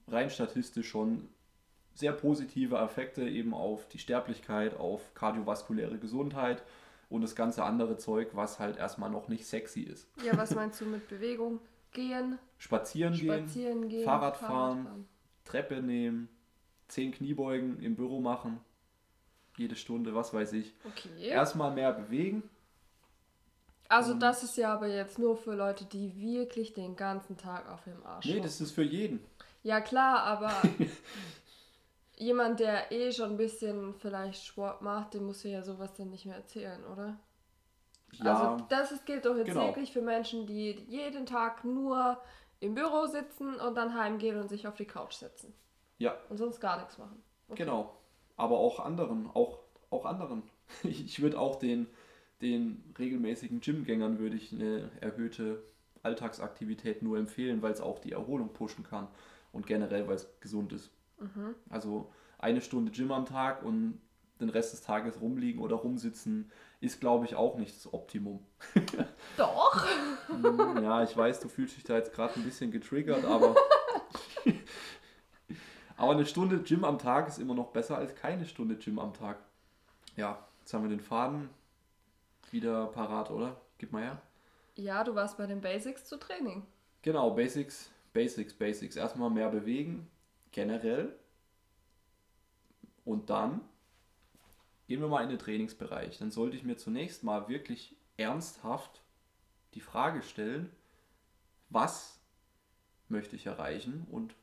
rein 0.09 0.29
statistisch 0.29 0.91
schon 0.91 1.31
sehr 1.95 2.13
positive 2.13 2.77
Effekte 2.77 3.29
eben 3.29 3.55
auf 3.55 3.89
die 3.89 3.99
Sterblichkeit, 3.99 4.79
auf 4.79 5.15
kardiovaskuläre 5.15 5.99
Gesundheit 5.99 6.63
und 7.09 7.23
das 7.23 7.35
ganze 7.35 7.65
andere 7.65 7.97
Zeug, 7.99 8.31
was 8.35 8.59
halt 8.59 8.77
erstmal 8.77 9.11
noch 9.11 9.29
nicht 9.29 9.47
sexy 9.47 9.83
ist. 9.83 10.09
Ja, 10.25 10.37
was 10.37 10.55
meinst 10.55 10.81
du 10.81 10.87
mit 10.87 11.09
Bewegung? 11.09 11.59
Gehen, 11.93 12.39
Spazieren, 12.59 13.15
gehen, 13.15 13.27
spazieren 13.27 13.89
gehen, 13.89 14.05
Fahrrad 14.05 14.37
fahren. 14.37 15.09
Treppe 15.45 15.83
nehmen, 15.83 16.29
10 16.87 17.13
Kniebeugen 17.13 17.81
im 17.83 17.97
Büro 17.97 18.21
machen, 18.21 18.61
jede 19.57 19.75
Stunde, 19.75 20.15
was 20.15 20.33
weiß 20.33 20.53
ich. 20.53 20.73
Okay. 20.85 21.29
Erstmal 21.29 21.73
mehr 21.73 21.93
bewegen. 21.93 22.45
Also 23.89 24.15
das 24.15 24.45
ist 24.45 24.57
ja 24.57 24.73
aber 24.73 24.87
jetzt 24.87 25.19
nur 25.19 25.37
für 25.37 25.55
Leute, 25.55 25.85
die 25.85 26.15
wirklich 26.17 26.73
den 26.73 26.95
ganzen 26.95 27.37
Tag 27.37 27.69
auf 27.69 27.83
dem 27.83 28.07
Arsch 28.07 28.25
Nee, 28.25 28.41
das 28.41 28.61
ist 28.61 28.71
für 28.71 28.85
jeden. 28.85 29.19
Ja 29.65 29.81
klar, 29.81 30.23
aber 30.23 30.53
jemand, 32.21 32.61
der 32.61 32.93
eh 32.93 33.13
schon 33.13 33.31
ein 33.33 33.37
bisschen 33.37 33.95
vielleicht 33.95 34.45
Sport 34.45 34.83
macht, 34.83 35.15
dem 35.15 35.27
muss 35.27 35.43
ja 35.45 35.63
sowas 35.63 35.95
dann 35.95 36.11
nicht 36.11 36.27
mehr 36.27 36.37
erzählen, 36.37 36.85
oder? 36.85 37.19
Ja, 38.13 38.35
Also 38.35 38.65
das 38.69 38.93
ist, 38.93 39.07
gilt 39.07 39.25
doch 39.25 39.37
jetzt 39.37 39.47
genau. 39.47 39.67
wirklich 39.69 39.93
für 39.93 40.03
Menschen, 40.03 40.47
die 40.47 40.73
jeden 40.89 41.27
Tag 41.27 41.65
nur 41.65 42.21
im 42.61 42.75
Büro 42.75 43.07
sitzen 43.07 43.55
und 43.57 43.75
dann 43.77 43.95
heimgehen 43.95 44.39
und 44.39 44.49
sich 44.49 44.67
auf 44.69 44.75
die 44.77 44.87
Couch 44.87 45.15
setzen. 45.15 45.55
ja, 45.99 46.17
Und 46.29 46.37
sonst 46.39 46.61
gar 46.61 46.79
nichts 46.79 46.99
machen. 46.99 47.23
Okay. 47.49 47.65
Genau. 47.65 47.97
Aber 48.37 48.59
auch 48.59 48.81
anderen, 48.81 49.29
auch, 49.35 49.61
auch 49.91 50.05
anderen. 50.05 50.43
Ich 50.85 51.21
würde 51.21 51.39
auch 51.39 51.57
den, 51.57 51.89
den 52.43 52.95
regelmäßigen 52.99 53.61
Gymgängern 53.61 54.19
würde 54.21 54.37
ich 54.37 54.53
eine 54.53 54.91
erhöhte 55.01 55.63
Alltagsaktivität 56.03 57.03
nur 57.03 57.19
empfehlen, 57.19 57.63
weil 57.63 57.73
es 57.73 57.81
auch 57.81 57.99
die 57.99 58.13
Erholung 58.13 58.53
pushen 58.53 58.85
kann. 58.85 59.09
und 59.53 59.67
generell, 59.67 60.07
weil 60.09 60.17
es 60.17 60.29
gesund 60.41 60.73
ist. 60.73 60.91
Mhm. 61.21 61.55
Also 61.69 62.11
eine 62.39 62.61
Stunde 62.61 62.91
Gym 62.91 63.13
am 63.13 63.27
Tag 63.27 63.63
und 63.63 64.01
den 64.41 64.49
Rest 64.49 64.73
des 64.73 64.83
Tages 64.83 65.21
rumliegen 65.21 65.61
oder 65.61 65.77
rumsitzen 65.77 66.51
ist, 66.81 67.01
glaube 67.01 67.27
ich, 67.27 67.35
auch 67.35 67.57
nicht 67.57 67.77
das 67.77 67.93
Optimum. 67.93 68.45
Doch. 69.37 69.87
Hm, 70.29 70.83
ja, 70.83 71.03
ich 71.03 71.15
weiß, 71.17 71.41
du 71.41 71.49
fühlst 71.49 71.77
dich 71.77 71.85
da 71.85 71.97
jetzt 71.97 72.13
gerade 72.15 72.35
ein 72.37 72.45
bisschen 72.45 72.71
getriggert, 72.71 73.25
aber. 73.25 73.55
aber 75.97 76.13
eine 76.13 76.25
Stunde 76.25 76.61
Gym 76.61 76.85
am 76.85 76.99
Tag 76.99 77.29
ist 77.29 77.39
immer 77.39 77.55
noch 77.55 77.69
besser 77.69 77.99
als 77.99 78.15
keine 78.15 78.47
Stunde 78.47 78.77
Gym 78.77 78.99
am 78.99 79.13
Tag. 79.13 79.39
Ja, 80.17 80.47
jetzt 80.61 80.73
haben 80.73 80.85
wir 80.85 80.91
den 80.91 81.01
Faden 81.01 81.51
wieder 82.51 82.87
parat, 82.87 83.31
oder? 83.31 83.61
Gib 83.79 83.93
mal 83.93 84.03
her. 84.03 84.23
Ja, 84.77 85.05
du 85.05 85.15
warst 85.15 85.37
bei 85.37 85.47
den 85.47 85.61
Basics 85.61 86.05
zu 86.07 86.19
Training. 86.19 86.67
Genau, 87.03 87.31
Basics, 87.31 87.91
Basics, 88.13 88.55
Basics. 88.55 88.97
Erstmal 88.97 89.31
mehr 89.31 89.51
bewegen, 89.51 90.09
generell. 90.53 91.19
Und 93.05 93.31
dann 93.31 93.61
gehen 94.87 95.01
wir 95.01 95.09
mal 95.09 95.23
in 95.23 95.31
den 95.31 95.39
Trainingsbereich. 95.39 96.19
Dann 96.19 96.31
sollte 96.31 96.57
ich 96.57 96.65
mir 96.65 96.77
zunächst 96.77 97.25
mal 97.25 97.49
wirklich 97.49 97.97
ernsthaft 98.17 99.03
die 99.75 99.81
Frage 99.81 100.23
stellen, 100.23 100.71
was 101.69 102.21
möchte 103.09 103.37
ich 103.37 103.47
erreichen 103.47 104.07
und 104.11 104.35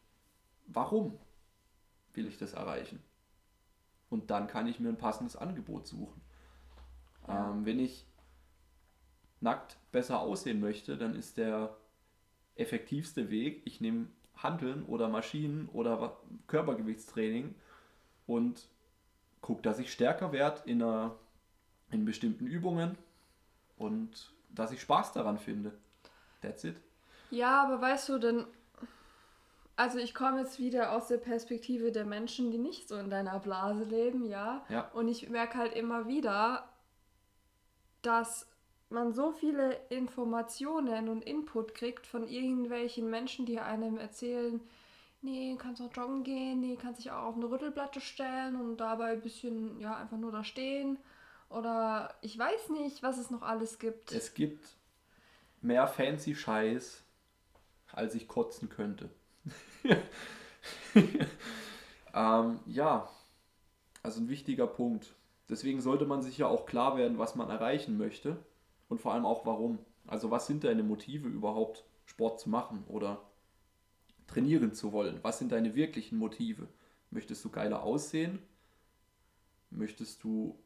warum 0.68 1.20
will 2.14 2.28
ich 2.28 2.38
das 2.38 2.54
erreichen? 2.54 3.02
Und 4.10 4.32
dann 4.32 4.48
kann 4.48 4.68
ich 4.68 4.80
mir 4.80 4.90
ein 4.90 4.98
passendes 4.98 5.36
Angebot 5.36 5.88
suchen. 5.88 6.22
Ja. 7.28 7.52
Ähm, 7.52 7.66
wenn 7.66 7.80
ich 7.80 8.06
nackt 9.42 9.78
besser 9.92 10.22
aussehen 10.22 10.60
möchte, 10.60 10.98
dann 10.98 11.16
ist 11.16 11.38
der 11.38 11.78
effektivste 12.56 13.30
Weg, 13.30 13.62
ich 13.66 13.82
nehme 13.82 14.08
Hanteln 14.38 14.84
oder 14.86 15.10
Maschinen 15.10 15.70
oder 15.74 16.18
Körpergewichtstraining 16.48 17.56
und 18.26 18.68
gucke, 19.42 19.62
dass 19.62 19.80
ich 19.80 19.92
stärker 19.92 20.32
werde 20.32 20.62
in, 20.66 20.82
einer, 20.82 21.16
in 21.92 22.06
bestimmten 22.06 22.48
Übungen 22.48 22.98
und 23.78 24.34
dass 24.50 24.72
ich 24.72 24.82
Spaß 24.82 25.14
daran 25.14 25.38
finde. 25.38 25.72
That's 26.42 26.64
it. 26.64 26.80
Ja, 27.32 27.64
aber 27.64 27.82
weißt 27.82 28.10
du, 28.10 28.20
denn. 28.20 28.46
Also, 29.76 30.00
ich 30.00 30.16
komme 30.16 30.40
jetzt 30.40 30.58
wieder 30.58 30.92
aus 30.94 31.08
der 31.08 31.18
Perspektive 31.18 31.92
der 31.92 32.06
Menschen, 32.06 32.50
die 32.50 32.58
nicht 32.58 32.88
so 32.88 32.96
in 32.98 33.12
deiner 33.12 33.40
Blase 33.40 33.84
leben, 33.84 34.26
ja. 34.26 34.66
Ja. 34.70 34.90
Und 34.94 35.08
ich 35.08 35.30
merke 35.30 35.58
halt 35.58 35.74
immer 35.74 36.08
wieder, 36.08 36.68
dass 38.02 38.48
man 38.90 39.14
so 39.14 39.32
viele 39.32 39.74
Informationen 39.90 41.10
und 41.10 41.24
Input 41.24 41.74
kriegt 41.74 42.08
von 42.08 42.28
irgendwelchen 42.28 43.10
Menschen, 43.10 43.46
die 43.46 43.60
einem 43.60 43.98
erzählen, 43.98 44.62
nee, 45.22 45.58
kannst 45.60 45.82
auch 45.82 45.94
joggen 45.94 46.24
gehen, 46.24 46.62
nee, 46.62 46.78
kannst 46.82 47.00
dich 47.00 47.12
auch 47.12 47.24
auf 47.24 47.36
eine 47.36 47.50
Rüttelplatte 47.50 48.00
stellen 48.00 48.56
und 48.56 48.78
dabei 48.78 49.12
ein 49.14 49.22
bisschen, 49.22 49.80
ja, 49.80 49.96
einfach 49.98 50.18
nur 50.18 50.32
da 50.32 50.44
stehen. 50.44 50.98
Oder 51.50 52.14
ich 52.22 52.38
weiß 52.38 52.70
nicht, 52.70 53.04
was 53.04 53.18
es 53.18 53.30
noch 53.30 53.42
alles 53.42 53.80
gibt. 53.80 54.12
Es 54.12 54.34
gibt 54.34 54.66
mehr 55.62 55.88
fancy 55.88 56.36
Scheiß, 56.36 57.04
als 57.92 58.16
ich 58.16 58.28
kotzen 58.28 58.70
könnte. 58.70 59.10
ähm, 62.14 62.60
ja, 62.66 63.10
also 64.04 64.22
ein 64.22 64.30
wichtiger 64.30 64.68
Punkt. 64.68 65.14
Deswegen 65.50 65.82
sollte 65.82 66.06
man 66.06 66.22
sich 66.22 66.38
ja 66.38 66.48
auch 66.48 66.66
klar 66.66 66.98
werden, 66.98 67.18
was 67.18 67.36
man 67.36 67.50
erreichen 67.50 67.98
möchte 67.98 68.38
und 68.90 69.00
vor 69.00 69.14
allem 69.14 69.26
auch 69.26 69.46
warum. 69.46 69.80
Also 70.06 70.32
was 70.32 70.48
sind 70.48 70.64
deine 70.64 70.84
Motive 70.84 71.28
überhaupt, 71.28 71.84
Sport 72.06 72.40
zu 72.40 72.50
machen 72.50 72.84
oder 72.88 73.22
trainieren 74.28 74.74
zu 74.74 74.92
wollen? 74.92 75.20
Was 75.22 75.40
sind 75.40 75.52
deine 75.52 75.76
wirklichen 75.76 76.18
Motive? 76.18 76.68
Möchtest 77.12 77.44
du 77.44 77.50
geiler 77.50 77.84
aussehen? 77.84 78.40
Möchtest 79.70 80.24
du 80.24 80.58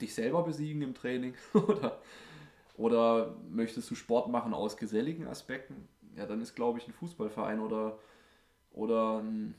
dich 0.00 0.14
selber 0.14 0.42
besiegen 0.42 0.82
im 0.82 0.94
Training? 0.94 1.34
oder, 1.54 2.00
oder 2.76 3.36
möchtest 3.50 3.90
du 3.90 3.94
Sport 3.94 4.28
machen 4.28 4.54
aus 4.54 4.76
geselligen 4.76 5.26
Aspekten? 5.26 5.88
Ja, 6.16 6.26
dann 6.26 6.40
ist, 6.40 6.54
glaube 6.54 6.78
ich, 6.78 6.86
ein 6.86 6.92
Fußballverein 6.92 7.60
oder, 7.60 7.98
oder 8.72 9.18
ein, 9.20 9.54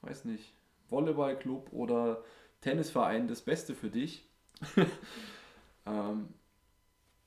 weiß 0.00 0.24
nicht, 0.24 0.54
Volleyballclub 0.88 1.72
oder 1.72 2.22
Tennisverein 2.60 3.28
das 3.28 3.42
Beste 3.42 3.74
für 3.74 3.90
dich. 3.90 4.26
ähm, 5.86 6.28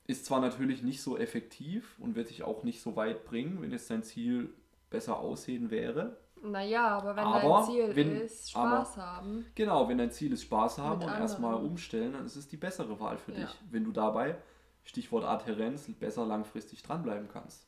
ist 0.06 0.24
zwar 0.26 0.40
natürlich 0.40 0.82
nicht 0.82 1.02
so 1.02 1.16
effektiv 1.18 1.96
und 1.98 2.14
wird 2.14 2.30
dich 2.30 2.42
auch 2.44 2.62
nicht 2.62 2.80
so 2.82 2.96
weit 2.96 3.24
bringen, 3.24 3.60
wenn 3.60 3.72
jetzt 3.72 3.90
dein 3.90 4.02
Ziel 4.02 4.52
besser 4.90 5.18
aussehen 5.18 5.70
wäre. 5.70 6.16
Naja, 6.42 6.86
aber 6.88 7.16
wenn 7.16 7.24
Aber 7.24 7.40
dein 7.40 7.64
Ziel 7.64 7.96
wenn- 7.96 8.20
ist, 8.20 8.50
Spaß 8.50 8.98
aber- 8.98 9.06
haben. 9.06 9.46
Genau, 9.54 9.88
wenn 9.88 9.98
dein 9.98 10.10
Ziel 10.12 10.32
ist 10.32 10.42
Spaß 10.42 10.78
haben 10.78 11.02
und 11.02 11.08
erstmal 11.08 11.54
umstellen, 11.54 12.12
dann 12.12 12.26
ist 12.26 12.36
es 12.36 12.46
die 12.46 12.56
bessere 12.58 13.00
Wahl 13.00 13.16
für 13.18 13.32
Ja. 13.32 13.38
dich. 13.46 13.56
Wenn 13.70 13.84
du 13.84 13.90
dabei, 13.90 14.36
Stichwort 14.84 15.24
Adhärenz, 15.24 15.88
besser 15.98 16.24
langfristig 16.26 16.82
dranbleiben 16.82 17.28
kannst. 17.32 17.66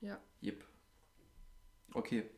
Ja. 0.00 0.16
Jep. 0.40 0.64
Okay. 1.92 2.30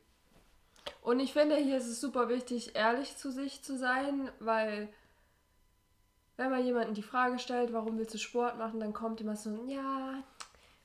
Und 1.02 1.20
ich 1.20 1.32
finde, 1.32 1.56
hier 1.56 1.76
ist 1.76 1.86
es 1.86 2.00
super 2.00 2.28
wichtig, 2.28 2.74
ehrlich 2.74 3.16
zu 3.16 3.30
sich 3.30 3.62
zu 3.62 3.76
sein, 3.78 4.30
weil 4.40 4.88
wenn 6.40 6.50
man 6.50 6.64
jemanden 6.64 6.94
die 6.94 7.02
Frage 7.02 7.38
stellt, 7.38 7.72
warum 7.72 7.98
willst 7.98 8.14
du 8.14 8.18
Sport 8.18 8.56
machen, 8.58 8.80
dann 8.80 8.92
kommt 8.94 9.20
immer 9.20 9.36
so, 9.36 9.50
ja, 9.66 10.14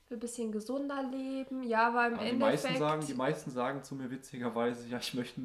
will 0.08 0.18
ein 0.18 0.20
bisschen 0.20 0.52
gesunder 0.52 1.02
leben. 1.02 1.62
Ja, 1.62 1.94
weil 1.94 2.12
im 2.12 2.18
Aber 2.18 2.24
die, 2.24 2.30
Endeffekt. 2.30 2.62
meisten 2.64 2.78
sagen, 2.78 3.06
die 3.06 3.14
meisten 3.14 3.50
sagen 3.50 3.82
zu 3.82 3.94
mir 3.94 4.10
witzigerweise, 4.10 4.86
ja, 4.88 4.98
ich 4.98 5.14
möchte, 5.14 5.40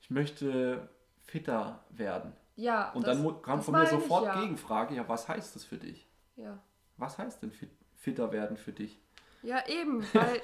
ich 0.00 0.10
möchte 0.10 0.88
fitter 1.26 1.84
werden. 1.90 2.32
ja, 2.56 2.90
Und 2.92 3.06
das- 3.06 3.22
dann 3.22 3.42
kam 3.42 3.62
von 3.62 3.72
mir 3.74 3.80
meine 3.84 3.96
ich, 3.96 4.02
sofort 4.02 4.24
ja. 4.24 4.40
Gegenfrage, 4.40 4.94
ja, 4.94 5.08
was 5.08 5.28
heißt 5.28 5.54
das 5.54 5.64
für 5.64 5.76
dich? 5.76 6.08
Ja. 6.36 6.58
Was 6.96 7.18
heißt 7.18 7.42
denn 7.42 7.52
fit, 7.52 7.70
fitter 7.96 8.32
werden 8.32 8.56
für 8.56 8.72
dich? 8.72 8.98
ja, 9.42 9.66
eben, 9.68 10.02
weil 10.14 10.40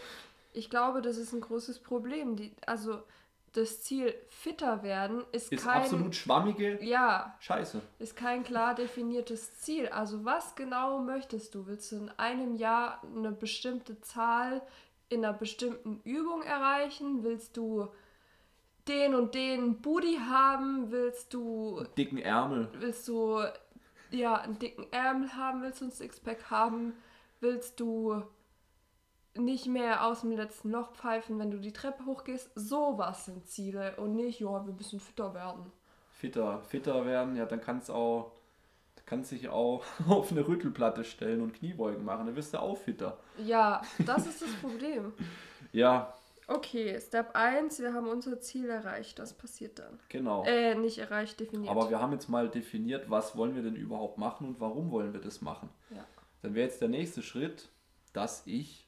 ich 0.52 0.68
glaube, 0.70 1.00
das 1.02 1.16
ist 1.16 1.32
ein 1.32 1.40
großes 1.40 1.78
Problem. 1.80 2.36
Die, 2.36 2.52
also 2.66 3.02
das 3.52 3.82
Ziel 3.82 4.14
fitter 4.28 4.82
werden 4.82 5.24
ist, 5.32 5.52
Ist 5.52 5.64
kein. 5.64 5.82
absolut 5.82 6.14
schwammige 6.14 6.82
Ja, 6.84 7.36
Scheiße. 7.40 7.80
ist 7.98 8.14
kein 8.16 8.44
klar 8.44 8.74
definiertes 8.74 9.58
Ziel. 9.58 9.88
Also 9.88 10.24
was 10.24 10.54
genau 10.54 11.00
möchtest 11.00 11.54
du? 11.54 11.66
Willst 11.66 11.90
du 11.92 11.96
in 11.96 12.08
einem 12.18 12.54
Jahr 12.56 13.02
eine 13.16 13.32
bestimmte 13.32 14.00
Zahl 14.00 14.62
in 15.08 15.24
einer 15.24 15.32
bestimmten 15.36 16.00
Übung 16.04 16.42
erreichen? 16.42 17.22
Willst 17.24 17.56
du 17.56 17.88
den 18.86 19.14
und 19.14 19.34
den 19.34 19.80
Booty 19.80 20.18
haben? 20.28 20.90
Willst 20.90 21.32
du, 21.34 21.84
Dicken 21.96 22.18
Ärmel. 22.18 22.68
willst 22.78 23.08
du 23.08 23.42
ja 24.10 24.36
einen 24.36 24.58
dicken 24.58 24.86
Ärmel 24.92 25.32
haben? 25.34 25.62
Willst 25.62 25.80
du 25.80 25.86
ein 25.86 25.90
Sixpack 25.90 26.50
haben? 26.50 26.94
Willst 27.40 27.78
du 27.80 28.22
nicht 29.38 29.66
mehr 29.66 30.04
aus 30.04 30.20
dem 30.22 30.32
letzten 30.32 30.70
Loch 30.70 30.92
pfeifen, 30.92 31.38
wenn 31.38 31.50
du 31.50 31.58
die 31.58 31.72
Treppe 31.72 32.04
hochgehst? 32.06 32.50
Sowas 32.54 33.24
sind 33.26 33.46
Ziele 33.48 33.96
und 33.96 34.14
nicht, 34.14 34.40
ja, 34.40 34.66
wir 34.66 34.72
müssen 34.72 35.00
fitter 35.00 35.34
werden. 35.34 35.72
Fitter, 36.12 36.60
fitter 36.62 37.06
werden, 37.06 37.36
ja, 37.36 37.46
dann 37.46 37.60
kannst 37.60 37.90
auch, 37.90 38.32
kannst 39.06 39.30
dich 39.32 39.48
auch 39.48 39.84
auf 40.08 40.32
eine 40.32 40.46
Rüttelplatte 40.46 41.04
stellen 41.04 41.40
und 41.42 41.54
Kniebeugen 41.54 42.04
machen, 42.04 42.26
dann 42.26 42.36
wirst 42.36 42.54
du 42.54 42.60
auch 42.60 42.76
fitter. 42.76 43.18
Ja, 43.44 43.82
das 44.04 44.26
ist 44.26 44.42
das 44.42 44.52
Problem. 44.54 45.12
Ja, 45.70 46.14
Okay, 46.50 46.98
Step 46.98 47.36
1, 47.36 47.78
wir 47.80 47.92
haben 47.92 48.08
unser 48.08 48.40
Ziel 48.40 48.70
erreicht. 48.70 49.18
Was 49.20 49.34
passiert 49.34 49.78
dann? 49.78 49.98
genau. 50.08 50.44
Äh, 50.44 50.74
nicht 50.76 50.96
erreicht, 50.96 51.38
definiert. 51.38 51.70
Aber 51.70 51.90
wir 51.90 52.00
haben 52.00 52.12
jetzt 52.12 52.28
mal 52.28 52.48
definiert, 52.48 53.10
was 53.10 53.36
wollen 53.36 53.54
wir 53.54 53.62
denn 53.62 53.76
überhaupt 53.76 54.16
machen 54.16 54.48
und 54.48 54.58
warum 54.60 54.90
wollen 54.90 55.12
wir 55.12 55.20
das 55.20 55.42
machen. 55.42 55.68
Ja. 55.90 56.06
Dann 56.40 56.54
wäre 56.54 56.66
jetzt 56.66 56.80
der 56.80 56.88
nächste 56.88 57.22
Schritt, 57.22 57.68
dass 58.14 58.46
ich 58.46 58.87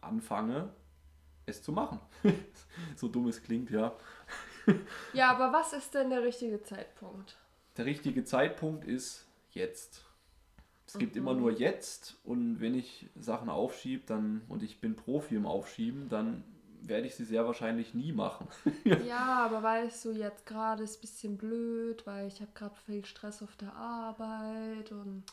anfange, 0.00 0.70
es 1.46 1.62
zu 1.62 1.72
machen. 1.72 2.00
so 2.96 3.08
dumm 3.08 3.28
es 3.28 3.42
klingt, 3.42 3.70
ja. 3.70 3.94
ja, 5.12 5.30
aber 5.30 5.52
was 5.52 5.72
ist 5.72 5.94
denn 5.94 6.10
der 6.10 6.22
richtige 6.22 6.62
Zeitpunkt? 6.62 7.36
Der 7.76 7.86
richtige 7.86 8.24
Zeitpunkt 8.24 8.84
ist 8.84 9.26
jetzt. 9.52 10.04
Es 10.86 10.98
gibt 10.98 11.14
Mhm. 11.14 11.20
immer 11.22 11.34
nur 11.34 11.52
jetzt 11.52 12.16
und 12.24 12.60
wenn 12.60 12.74
ich 12.74 13.08
Sachen 13.18 13.48
aufschiebe 13.50 14.04
dann, 14.06 14.42
und 14.48 14.62
ich 14.62 14.80
bin 14.80 14.96
Profi 14.96 15.36
im 15.36 15.46
Aufschieben, 15.46 16.08
dann 16.08 16.42
werde 16.80 17.06
ich 17.06 17.14
sie 17.14 17.24
sehr 17.24 17.44
wahrscheinlich 17.44 17.92
nie 17.92 18.12
machen. 18.12 18.48
ja, 19.06 19.44
aber 19.44 19.62
weißt 19.62 20.06
du, 20.06 20.12
jetzt 20.12 20.46
gerade 20.46 20.82
ist 20.84 20.98
ein 20.98 21.00
bisschen 21.02 21.36
blöd, 21.36 22.06
weil 22.06 22.28
ich 22.28 22.40
habe 22.40 22.50
gerade 22.54 22.74
viel 22.86 23.04
Stress 23.04 23.42
auf 23.42 23.54
der 23.56 23.74
Arbeit 23.74 24.90
und 24.92 25.24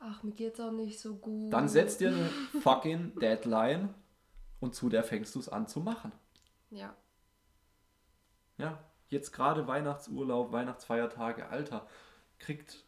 ach, 0.00 0.22
mir 0.22 0.32
geht's 0.32 0.58
auch 0.58 0.72
nicht 0.72 0.98
so 0.98 1.14
gut. 1.14 1.52
Dann 1.52 1.68
setz 1.68 1.98
dir 1.98 2.08
eine 2.08 2.28
fucking 2.62 3.18
Deadline 3.20 3.94
und 4.58 4.74
zu 4.74 4.88
der 4.88 5.04
fängst 5.04 5.34
du 5.34 5.38
es 5.38 5.48
an 5.48 5.68
zu 5.68 5.80
machen. 5.80 6.12
Ja. 6.70 6.94
Ja, 8.58 8.78
jetzt 9.08 9.32
gerade 9.32 9.66
Weihnachtsurlaub, 9.66 10.52
Weihnachtsfeiertage, 10.52 11.48
Alter, 11.48 11.86
kriegt 12.38 12.84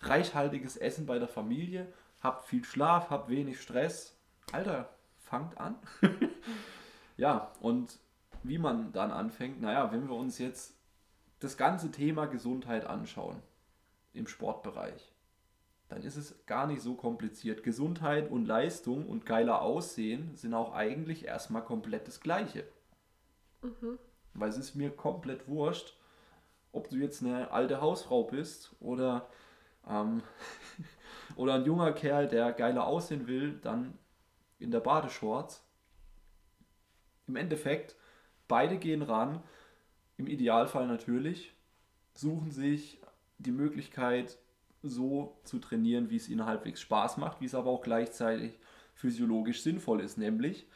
reichhaltiges 0.00 0.76
Essen 0.76 1.06
bei 1.06 1.18
der 1.18 1.28
Familie, 1.28 1.92
habt 2.22 2.46
viel 2.46 2.64
Schlaf, 2.64 3.10
habt 3.10 3.28
wenig 3.28 3.60
Stress. 3.60 4.16
Alter, 4.52 4.88
fangt 5.18 5.58
an. 5.58 5.76
ja, 7.16 7.52
und 7.60 7.98
wie 8.42 8.58
man 8.58 8.92
dann 8.92 9.10
anfängt? 9.10 9.60
Naja, 9.60 9.92
wenn 9.92 10.08
wir 10.08 10.14
uns 10.14 10.38
jetzt 10.38 10.78
das 11.40 11.56
ganze 11.56 11.90
Thema 11.90 12.26
Gesundheit 12.26 12.84
anschauen 12.86 13.42
im 14.12 14.26
Sportbereich, 14.26 15.12
dann 15.88 16.02
ist 16.02 16.16
es 16.16 16.44
gar 16.46 16.66
nicht 16.66 16.82
so 16.82 16.94
kompliziert. 16.94 17.62
Gesundheit 17.62 18.30
und 18.30 18.44
Leistung 18.44 19.06
und 19.06 19.24
geiler 19.24 19.62
Aussehen 19.62 20.36
sind 20.36 20.54
auch 20.54 20.74
eigentlich 20.74 21.24
erstmal 21.24 21.64
komplett 21.64 22.06
das 22.06 22.20
Gleiche. 22.20 22.64
Mhm. 23.62 23.98
Weil 24.34 24.50
es 24.50 24.58
ist 24.58 24.74
mir 24.74 24.90
komplett 24.90 25.48
wurscht, 25.48 25.96
ob 26.72 26.90
du 26.90 26.96
jetzt 26.96 27.22
eine 27.22 27.50
alte 27.50 27.80
Hausfrau 27.80 28.24
bist 28.24 28.76
oder, 28.80 29.28
ähm, 29.88 30.22
oder 31.36 31.54
ein 31.54 31.64
junger 31.64 31.92
Kerl, 31.92 32.28
der 32.28 32.52
geiler 32.52 32.86
aussehen 32.86 33.26
will, 33.26 33.58
dann 33.62 33.98
in 34.58 34.70
der 34.70 34.80
Badeshorts. 34.80 35.64
Im 37.26 37.36
Endeffekt, 37.36 37.96
beide 38.46 38.76
gehen 38.76 39.02
ran, 39.02 39.42
im 40.18 40.26
Idealfall 40.26 40.86
natürlich, 40.86 41.54
suchen 42.12 42.50
sich 42.50 43.00
die 43.38 43.52
Möglichkeit, 43.52 44.38
so 44.82 45.38
zu 45.44 45.58
trainieren, 45.58 46.10
wie 46.10 46.16
es 46.16 46.28
ihnen 46.28 46.46
halbwegs 46.46 46.80
Spaß 46.80 47.16
macht, 47.16 47.40
wie 47.40 47.46
es 47.46 47.54
aber 47.54 47.70
auch 47.70 47.82
gleichzeitig 47.82 48.58
physiologisch 48.94 49.62
sinnvoll 49.62 50.00
ist, 50.00 50.18
nämlich, 50.18 50.66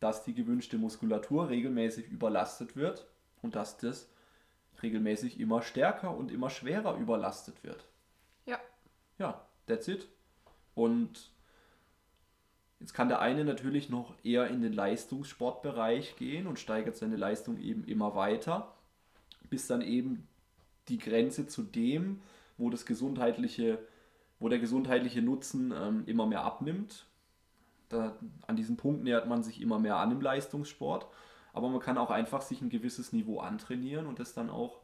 dass 0.00 0.24
die 0.24 0.34
gewünschte 0.34 0.78
Muskulatur 0.78 1.48
regelmäßig 1.48 2.08
überlastet 2.08 2.76
wird 2.76 3.06
und 3.42 3.56
dass 3.56 3.78
das 3.78 4.10
regelmäßig 4.82 5.40
immer 5.40 5.62
stärker 5.62 6.16
und 6.16 6.30
immer 6.30 6.50
schwerer 6.50 6.96
überlastet 6.96 7.64
wird. 7.64 7.84
Ja. 8.44 8.58
Ja, 9.18 9.46
that's 9.66 9.88
it. 9.88 10.06
Und 10.74 11.30
jetzt 12.80 12.92
kann 12.92 13.08
der 13.08 13.20
eine 13.20 13.44
natürlich 13.44 13.88
noch 13.88 14.14
eher 14.22 14.48
in 14.48 14.60
den 14.60 14.74
Leistungssportbereich 14.74 16.16
gehen 16.16 16.46
und 16.46 16.58
steigert 16.58 16.96
seine 16.96 17.16
Leistung 17.16 17.58
eben 17.58 17.84
immer 17.84 18.14
weiter, 18.14 18.74
bis 19.48 19.66
dann 19.66 19.80
eben 19.80 20.28
die 20.88 20.98
Grenze 20.98 21.46
zu 21.46 21.62
dem, 21.62 22.20
wo 22.58 22.70
das 22.70 22.86
gesundheitliche, 22.86 23.78
wo 24.38 24.48
der 24.48 24.58
gesundheitliche 24.58 25.22
Nutzen 25.22 25.72
ähm, 25.76 26.04
immer 26.06 26.26
mehr 26.26 26.42
abnimmt. 26.42 27.06
Da, 27.88 28.16
an 28.46 28.56
diesem 28.56 28.76
Punkt 28.76 29.04
nähert 29.04 29.28
man 29.28 29.42
sich 29.42 29.60
immer 29.60 29.78
mehr 29.78 29.96
an 29.96 30.10
im 30.10 30.20
Leistungssport. 30.20 31.06
Aber 31.52 31.68
man 31.68 31.80
kann 31.80 31.98
auch 31.98 32.10
einfach 32.10 32.42
sich 32.42 32.60
ein 32.60 32.68
gewisses 32.68 33.12
Niveau 33.12 33.40
antrainieren 33.40 34.06
und 34.06 34.18
das 34.18 34.34
dann 34.34 34.50
auch 34.50 34.80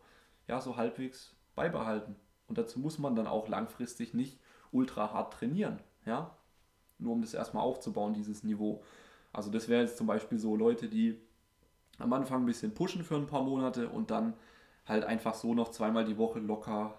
ja, 0.48 0.60
so 0.60 0.76
halbwegs 0.76 1.34
beibehalten. 1.54 2.16
Und 2.48 2.58
dazu 2.58 2.78
muss 2.78 2.98
man 2.98 3.14
dann 3.14 3.26
auch 3.26 3.48
langfristig 3.48 4.14
nicht 4.14 4.38
ultra 4.70 5.12
hart 5.12 5.34
trainieren. 5.34 5.80
Ja? 6.06 6.36
Nur 6.98 7.12
um 7.12 7.20
das 7.20 7.34
erstmal 7.34 7.62
aufzubauen, 7.62 8.14
dieses 8.14 8.42
Niveau. 8.42 8.82
Also 9.32 9.50
das 9.50 9.68
wäre 9.68 9.82
jetzt 9.82 9.96
zum 9.96 10.06
Beispiel 10.06 10.38
so 10.38 10.56
Leute, 10.56 10.88
die 10.88 11.18
am 11.98 12.12
Anfang 12.12 12.42
ein 12.42 12.46
bisschen 12.46 12.74
pushen 12.74 13.04
für 13.04 13.16
ein 13.16 13.26
paar 13.26 13.42
Monate 13.42 13.88
und 13.88 14.10
dann 14.10 14.34
halt 14.86 15.04
einfach 15.04 15.34
so 15.34 15.54
noch 15.54 15.70
zweimal 15.70 16.04
die 16.04 16.18
Woche 16.18 16.40
locker 16.40 16.98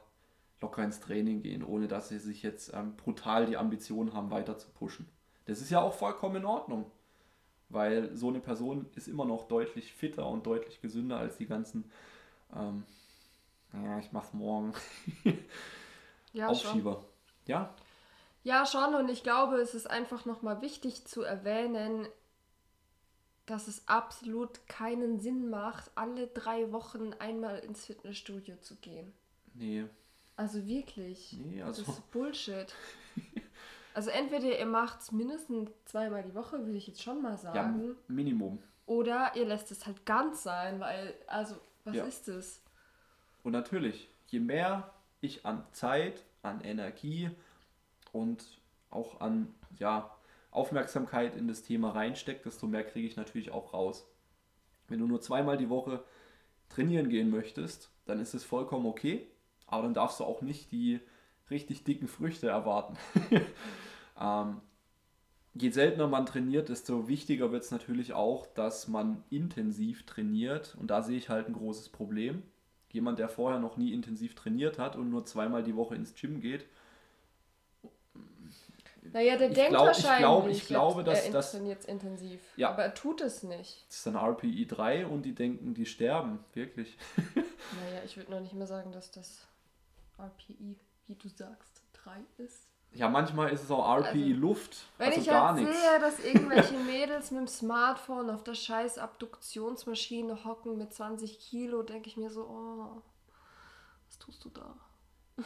locker 0.63 0.83
ins 0.83 0.99
Training 0.99 1.41
gehen, 1.41 1.63
ohne 1.63 1.87
dass 1.87 2.09
sie 2.09 2.17
sich 2.17 2.41
jetzt 2.41 2.73
ähm, 2.73 2.95
brutal 2.95 3.45
die 3.45 3.57
Ambition 3.57 4.13
haben, 4.13 4.31
weiter 4.31 4.57
zu 4.57 4.69
pushen. 4.69 5.07
Das 5.45 5.61
ist 5.61 5.69
ja 5.69 5.81
auch 5.81 5.93
vollkommen 5.93 6.37
in 6.37 6.45
Ordnung, 6.45 6.89
weil 7.69 8.15
so 8.15 8.29
eine 8.29 8.39
Person 8.39 8.87
ist 8.95 9.07
immer 9.07 9.25
noch 9.25 9.47
deutlich 9.47 9.93
fitter 9.93 10.27
und 10.27 10.47
deutlich 10.47 10.81
gesünder 10.81 11.17
als 11.17 11.37
die 11.37 11.47
ganzen, 11.47 11.91
ähm, 12.55 12.85
ja, 13.73 13.99
ich 13.99 14.11
mach's 14.13 14.33
morgen, 14.33 14.73
ja, 16.33 16.47
Aufschieber. 16.47 16.93
Schon. 16.93 17.05
Ja? 17.45 17.73
Ja, 18.43 18.65
schon 18.65 18.95
und 18.95 19.09
ich 19.09 19.23
glaube, 19.23 19.57
es 19.57 19.73
ist 19.73 19.89
einfach 19.89 20.25
nochmal 20.25 20.61
wichtig 20.61 21.05
zu 21.05 21.23
erwähnen, 21.23 22.07
dass 23.45 23.67
es 23.67 23.85
absolut 23.87 24.65
keinen 24.67 25.19
Sinn 25.19 25.49
macht, 25.49 25.91
alle 25.95 26.27
drei 26.27 26.71
Wochen 26.71 27.11
einmal 27.19 27.59
ins 27.59 27.85
Fitnessstudio 27.85 28.55
zu 28.61 28.77
gehen. 28.77 29.13
Nee, 29.53 29.85
also 30.35 30.65
wirklich. 30.65 31.33
Nee, 31.33 31.61
also. 31.61 31.83
Das 31.83 31.95
ist 31.95 32.11
Bullshit. 32.11 32.73
Also 33.93 34.09
entweder 34.09 34.57
ihr 34.57 34.65
macht 34.65 35.01
es 35.01 35.11
mindestens 35.11 35.69
zweimal 35.85 36.23
die 36.23 36.33
Woche, 36.33 36.65
würde 36.65 36.77
ich 36.77 36.87
jetzt 36.87 37.03
schon 37.03 37.21
mal 37.21 37.37
sagen. 37.37 37.83
Ja, 37.83 37.95
Minimum. 38.07 38.59
Oder 38.85 39.33
ihr 39.35 39.45
lässt 39.45 39.71
es 39.71 39.85
halt 39.85 40.05
ganz 40.05 40.43
sein, 40.43 40.79
weil, 40.79 41.13
also, 41.27 41.55
was 41.83 41.95
ja. 41.95 42.03
ist 42.03 42.27
es? 42.27 42.63
Und 43.43 43.51
natürlich, 43.51 44.09
je 44.27 44.39
mehr 44.39 44.91
ich 45.21 45.45
an 45.45 45.63
Zeit, 45.71 46.23
an 46.41 46.61
Energie 46.61 47.29
und 48.11 48.43
auch 48.89 49.21
an 49.21 49.53
ja, 49.77 50.15
Aufmerksamkeit 50.51 51.35
in 51.35 51.47
das 51.47 51.61
Thema 51.61 51.91
reinstecke, 51.91 52.43
desto 52.43 52.67
mehr 52.67 52.83
kriege 52.83 53.07
ich 53.07 53.15
natürlich 53.15 53.51
auch 53.51 53.73
raus. 53.73 54.05
Wenn 54.87 54.99
du 54.99 55.07
nur 55.07 55.21
zweimal 55.21 55.57
die 55.57 55.69
Woche 55.69 56.03
trainieren 56.67 57.09
gehen 57.09 57.29
möchtest, 57.29 57.89
dann 58.05 58.19
ist 58.19 58.33
es 58.33 58.43
vollkommen 58.43 58.85
okay 58.85 59.27
aber 59.67 59.83
dann 59.83 59.93
darfst 59.93 60.19
du 60.19 60.23
auch 60.23 60.41
nicht 60.41 60.71
die 60.71 60.99
richtig 61.49 61.83
dicken 61.83 62.07
Früchte 62.07 62.47
erwarten. 62.47 62.97
ähm, 64.19 64.61
je 65.53 65.69
seltener 65.69 66.07
man 66.07 66.25
trainiert, 66.25 66.69
desto 66.69 67.07
wichtiger 67.07 67.51
wird 67.51 67.63
es 67.63 67.71
natürlich 67.71 68.13
auch, 68.13 68.47
dass 68.47 68.87
man 68.87 69.23
intensiv 69.29 70.05
trainiert. 70.05 70.75
Und 70.79 70.87
da 70.87 71.01
sehe 71.01 71.17
ich 71.17 71.29
halt 71.29 71.47
ein 71.47 71.53
großes 71.53 71.89
Problem. 71.89 72.43
Jemand, 72.91 73.19
der 73.19 73.29
vorher 73.29 73.59
noch 73.59 73.77
nie 73.77 73.93
intensiv 73.93 74.35
trainiert 74.35 74.77
hat 74.79 74.95
und 74.95 75.09
nur 75.09 75.25
zweimal 75.25 75.63
die 75.63 75.75
Woche 75.75 75.95
ins 75.95 76.13
Gym 76.15 76.41
geht. 76.41 76.65
Naja, 79.11 79.37
der 79.37 79.49
denkt 79.49 79.71
glaub, 79.71 79.87
wahrscheinlich, 79.87 80.13
ich, 80.13 80.19
glaub, 80.19 80.47
ich 80.47 80.67
glaube, 80.67 81.03
dass 81.03 81.25
er 81.25 81.31
das 81.31 81.51
trainiert 81.51 81.85
intensiv. 81.85 82.39
Ja. 82.55 82.69
Aber 82.69 82.83
er 82.83 82.93
tut 82.93 83.21
es 83.21 83.43
nicht. 83.43 83.85
Das 83.87 83.97
ist 83.97 84.05
dann 84.05 84.15
RPI 84.15 84.65
3 84.65 85.07
und 85.07 85.23
die 85.23 85.35
denken, 85.35 85.73
die 85.73 85.85
sterben, 85.85 86.39
wirklich. 86.53 86.97
naja, 87.35 88.01
ich 88.05 88.15
würde 88.15 88.31
noch 88.31 88.39
nicht 88.39 88.53
mehr 88.53 88.67
sagen, 88.67 88.91
dass 88.91 89.11
das 89.11 89.45
RPI, 90.19 90.79
wie 91.07 91.15
du 91.15 91.27
sagst, 91.29 91.83
3 91.93 92.23
ist. 92.37 92.69
Ja, 92.95 93.09
manchmal 93.09 93.51
ist 93.51 93.63
es 93.63 93.71
auch 93.71 93.97
RPI 93.97 94.33
also, 94.33 94.39
Luft. 94.39 94.85
Wenn 94.97 95.07
also 95.07 95.21
ich 95.21 95.27
gar 95.27 95.55
halt 95.55 95.67
sehe, 95.67 95.99
dass 95.99 96.19
irgendwelche 96.19 96.73
Mädels 96.85 97.31
mit 97.31 97.41
dem 97.41 97.47
Smartphone 97.47 98.29
auf 98.29 98.43
der 98.43 98.53
scheiß 98.53 98.99
Abduktionsmaschine 98.99 100.45
hocken 100.45 100.77
mit 100.77 100.93
20 100.93 101.39
Kilo, 101.39 101.81
denke 101.81 102.09
ich 102.09 102.17
mir 102.17 102.29
so, 102.29 102.43
oh, 102.43 103.01
was 104.07 104.19
tust 104.19 104.45
du 104.45 104.49
da? 104.49 104.75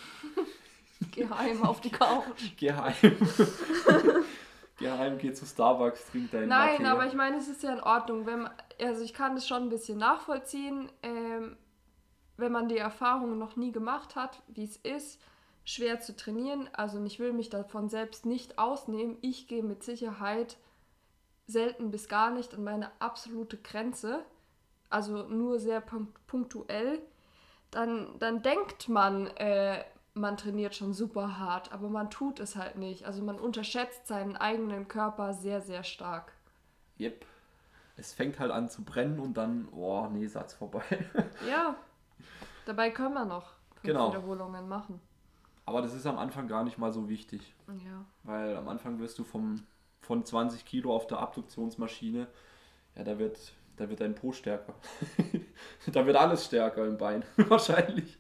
Geheim 1.12 1.64
auf 1.64 1.80
die 1.80 1.92
Couch. 1.92 2.58
Geheim. 2.58 2.94
Geheim 4.78 5.18
geht 5.18 5.38
zu 5.38 5.46
Starbucks, 5.46 6.12
trinkt 6.12 6.34
deinen 6.34 6.50
Nein, 6.50 6.84
Latte. 6.84 6.92
aber 6.92 7.08
ich 7.08 7.14
meine, 7.14 7.38
es 7.38 7.48
ist 7.48 7.64
ja 7.64 7.74
in 7.74 7.82
Ordnung. 7.82 8.26
Wenn 8.26 8.42
man, 8.42 8.52
also 8.82 9.04
ich 9.04 9.14
kann 9.14 9.36
das 9.36 9.48
schon 9.48 9.64
ein 9.64 9.70
bisschen 9.70 9.98
nachvollziehen. 9.98 10.92
Ähm, 11.02 11.58
wenn 12.38 12.52
man 12.52 12.70
die 12.70 12.78
Erfahrung 12.78 13.38
noch 13.38 13.56
nie 13.56 13.72
gemacht 13.72 14.16
hat, 14.16 14.42
wie 14.48 14.64
es 14.64 14.78
ist, 14.78 15.20
schwer 15.66 16.00
zu 16.00 16.16
trainieren, 16.16 16.70
also 16.74 17.04
ich 17.04 17.20
will 17.20 17.34
mich 17.34 17.50
davon 17.50 17.90
selbst 17.90 18.26
nicht 18.26 18.58
ausnehmen, 18.58 19.18
ich 19.22 19.48
gehe 19.48 19.64
mit 19.64 19.84
Sicherheit 19.84 20.58
selten 21.46 21.92
bis 21.92 22.08
gar 22.08 22.32
nicht 22.32 22.54
an 22.54 22.64
meine 22.64 22.92
absolute 23.00 23.58
Grenze, 23.58 24.24
also 24.90 25.24
nur 25.24 25.60
sehr 25.60 25.82
punktuell, 26.28 27.02
dann, 27.72 28.18
dann 28.20 28.42
denkt 28.42 28.88
man, 28.88 29.28
äh, 29.38 29.84
man 30.14 30.38
trainiert 30.38 30.76
schon 30.76 30.94
super 30.94 31.38
hart, 31.40 31.72
aber 31.72 31.90
man 31.90 32.10
tut 32.10 32.40
es 32.40 32.56
halt 32.56 32.78
nicht. 32.78 33.06
Also 33.06 33.24
man 33.24 33.40
unterschätzt 33.40 34.08
seinen 34.08 34.36
eigenen 34.36 34.88
Körper 34.88 35.34
sehr, 35.34 35.62
sehr 35.62 35.84
stark. 35.84 36.34
Yep. 37.00 37.26
Es 37.98 38.14
fängt 38.14 38.40
halt 38.40 38.52
an 38.52 38.70
zu 38.70 38.84
brennen 38.84 39.20
und 39.20 39.36
dann, 39.36 39.68
oh, 39.72 40.08
nee, 40.12 40.28
Satz 40.28 40.54
vorbei. 40.54 40.84
Ja, 41.50 41.76
Dabei 42.66 42.92
können 42.92 43.14
wir 43.14 43.26
noch 43.26 43.54
fünf 43.76 43.84
genau. 43.84 44.10
Wiederholungen 44.10 44.68
machen. 44.68 45.00
Aber 45.66 45.82
das 45.82 45.94
ist 45.94 46.06
am 46.06 46.18
Anfang 46.18 46.48
gar 46.48 46.64
nicht 46.64 46.78
mal 46.78 46.92
so 46.92 47.10
wichtig. 47.10 47.54
Ja. 47.68 48.06
Weil 48.24 48.56
am 48.56 48.70
Anfang 48.70 49.00
wirst 49.00 49.20
du 49.20 49.24
vom, 49.24 49.64
von 50.00 50.24
20 50.24 50.66
Kilo 50.66 50.96
auf 50.96 51.08
der 51.08 51.20
Abduktionsmaschine, 51.20 52.28
ja, 52.96 53.04
da 53.04 53.20
wird, 53.20 53.54
da 53.76 53.90
wird 53.90 54.00
dein 54.00 54.16
Po 54.16 54.32
stärker. 54.32 54.74
da 55.92 56.06
wird 56.06 56.16
alles 56.16 56.46
stärker 56.46 56.86
im 56.88 56.98
Bein, 56.98 57.24
wahrscheinlich. 57.36 58.18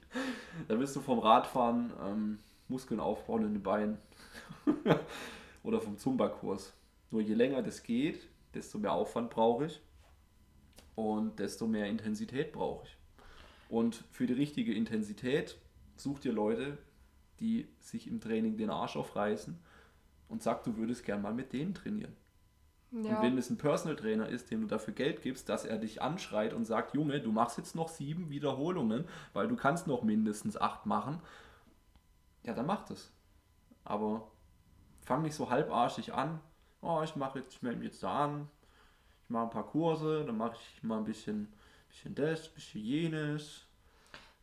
Da 0.67 0.77
wirst 0.77 0.95
du 0.95 0.99
vom 0.99 1.19
Radfahren 1.19 1.93
ähm, 2.05 2.39
Muskeln 2.67 2.99
aufbauen 2.99 3.45
in 3.45 3.53
den 3.53 3.63
Beinen. 3.63 3.97
Oder 5.63 5.79
vom 5.79 5.97
Zumba-Kurs. 5.97 6.73
Nur 7.11 7.21
je 7.21 7.33
länger 7.33 7.61
das 7.61 7.83
geht, 7.83 8.27
desto 8.53 8.77
mehr 8.77 8.91
Aufwand 8.91 9.29
brauche 9.29 9.65
ich 9.65 9.81
und 10.95 11.39
desto 11.39 11.67
mehr 11.67 11.87
Intensität 11.87 12.51
brauche 12.51 12.85
ich. 12.85 12.97
Und 13.69 14.03
für 14.11 14.27
die 14.27 14.33
richtige 14.33 14.73
Intensität 14.73 15.57
such 15.95 16.19
dir 16.19 16.31
Leute, 16.31 16.77
die 17.39 17.67
sich 17.79 18.07
im 18.07 18.21
Training 18.21 18.57
den 18.57 18.69
Arsch 18.69 18.95
aufreißen 18.95 19.57
und 20.29 20.41
sag, 20.41 20.63
du 20.63 20.77
würdest 20.77 21.03
gern 21.03 21.21
mal 21.21 21.33
mit 21.33 21.53
denen 21.53 21.73
trainieren. 21.73 22.15
Ja. 22.91 23.17
Und 23.17 23.21
wenn 23.21 23.37
es 23.37 23.49
ein 23.49 23.57
Personal 23.57 23.97
Trainer 23.97 24.29
ist, 24.29 24.49
dem 24.49 24.61
du 24.61 24.67
dafür 24.67 24.93
Geld 24.93 25.21
gibst, 25.21 25.49
dass 25.49 25.65
er 25.65 25.77
dich 25.77 26.01
anschreit 26.01 26.53
und 26.53 26.65
sagt, 26.65 26.93
Junge, 26.93 27.19
du 27.19 27.31
machst 27.31 27.57
jetzt 27.57 27.75
noch 27.75 27.89
sieben 27.89 28.29
Wiederholungen, 28.29 29.05
weil 29.33 29.47
du 29.47 29.55
kannst 29.55 29.87
noch 29.87 30.03
mindestens 30.03 30.55
acht 30.55 30.85
machen, 30.85 31.19
ja, 32.43 32.53
dann 32.53 32.65
mach 32.65 32.85
das. 32.85 33.11
Aber 33.83 34.31
fang 35.01 35.21
nicht 35.21 35.35
so 35.35 35.49
halbarschig 35.49 36.13
an. 36.13 36.39
Oh, 36.81 37.01
ich 37.03 37.15
mache 37.15 37.39
jetzt, 37.39 37.53
ich 37.55 37.61
melde 37.61 37.79
mich 37.79 37.89
jetzt 37.89 38.03
da 38.03 38.25
an, 38.25 38.47
ich 39.23 39.29
mache 39.29 39.43
ein 39.43 39.49
paar 39.49 39.65
Kurse, 39.65 40.23
dann 40.25 40.37
mache 40.37 40.55
ich 40.55 40.83
mal 40.83 40.97
ein 40.97 41.03
bisschen 41.03 41.51
bisschen 41.97 42.15
das, 42.15 42.47
bisschen 42.49 42.81
jenes. 42.81 43.65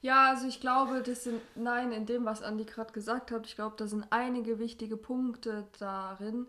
Ja, 0.00 0.30
also 0.30 0.46
ich 0.46 0.60
glaube, 0.60 1.02
das 1.02 1.24
sind, 1.24 1.40
nein, 1.56 1.92
in 1.92 2.04
dem, 2.04 2.24
was 2.24 2.42
Andi 2.42 2.64
gerade 2.64 2.92
gesagt 2.92 3.30
hat, 3.30 3.46
ich 3.46 3.54
glaube, 3.54 3.76
da 3.78 3.86
sind 3.86 4.06
einige 4.10 4.58
wichtige 4.58 4.96
Punkte 4.96 5.66
darin. 5.78 6.46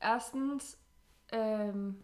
Erstens, 0.00 0.76
ähm, 1.30 2.02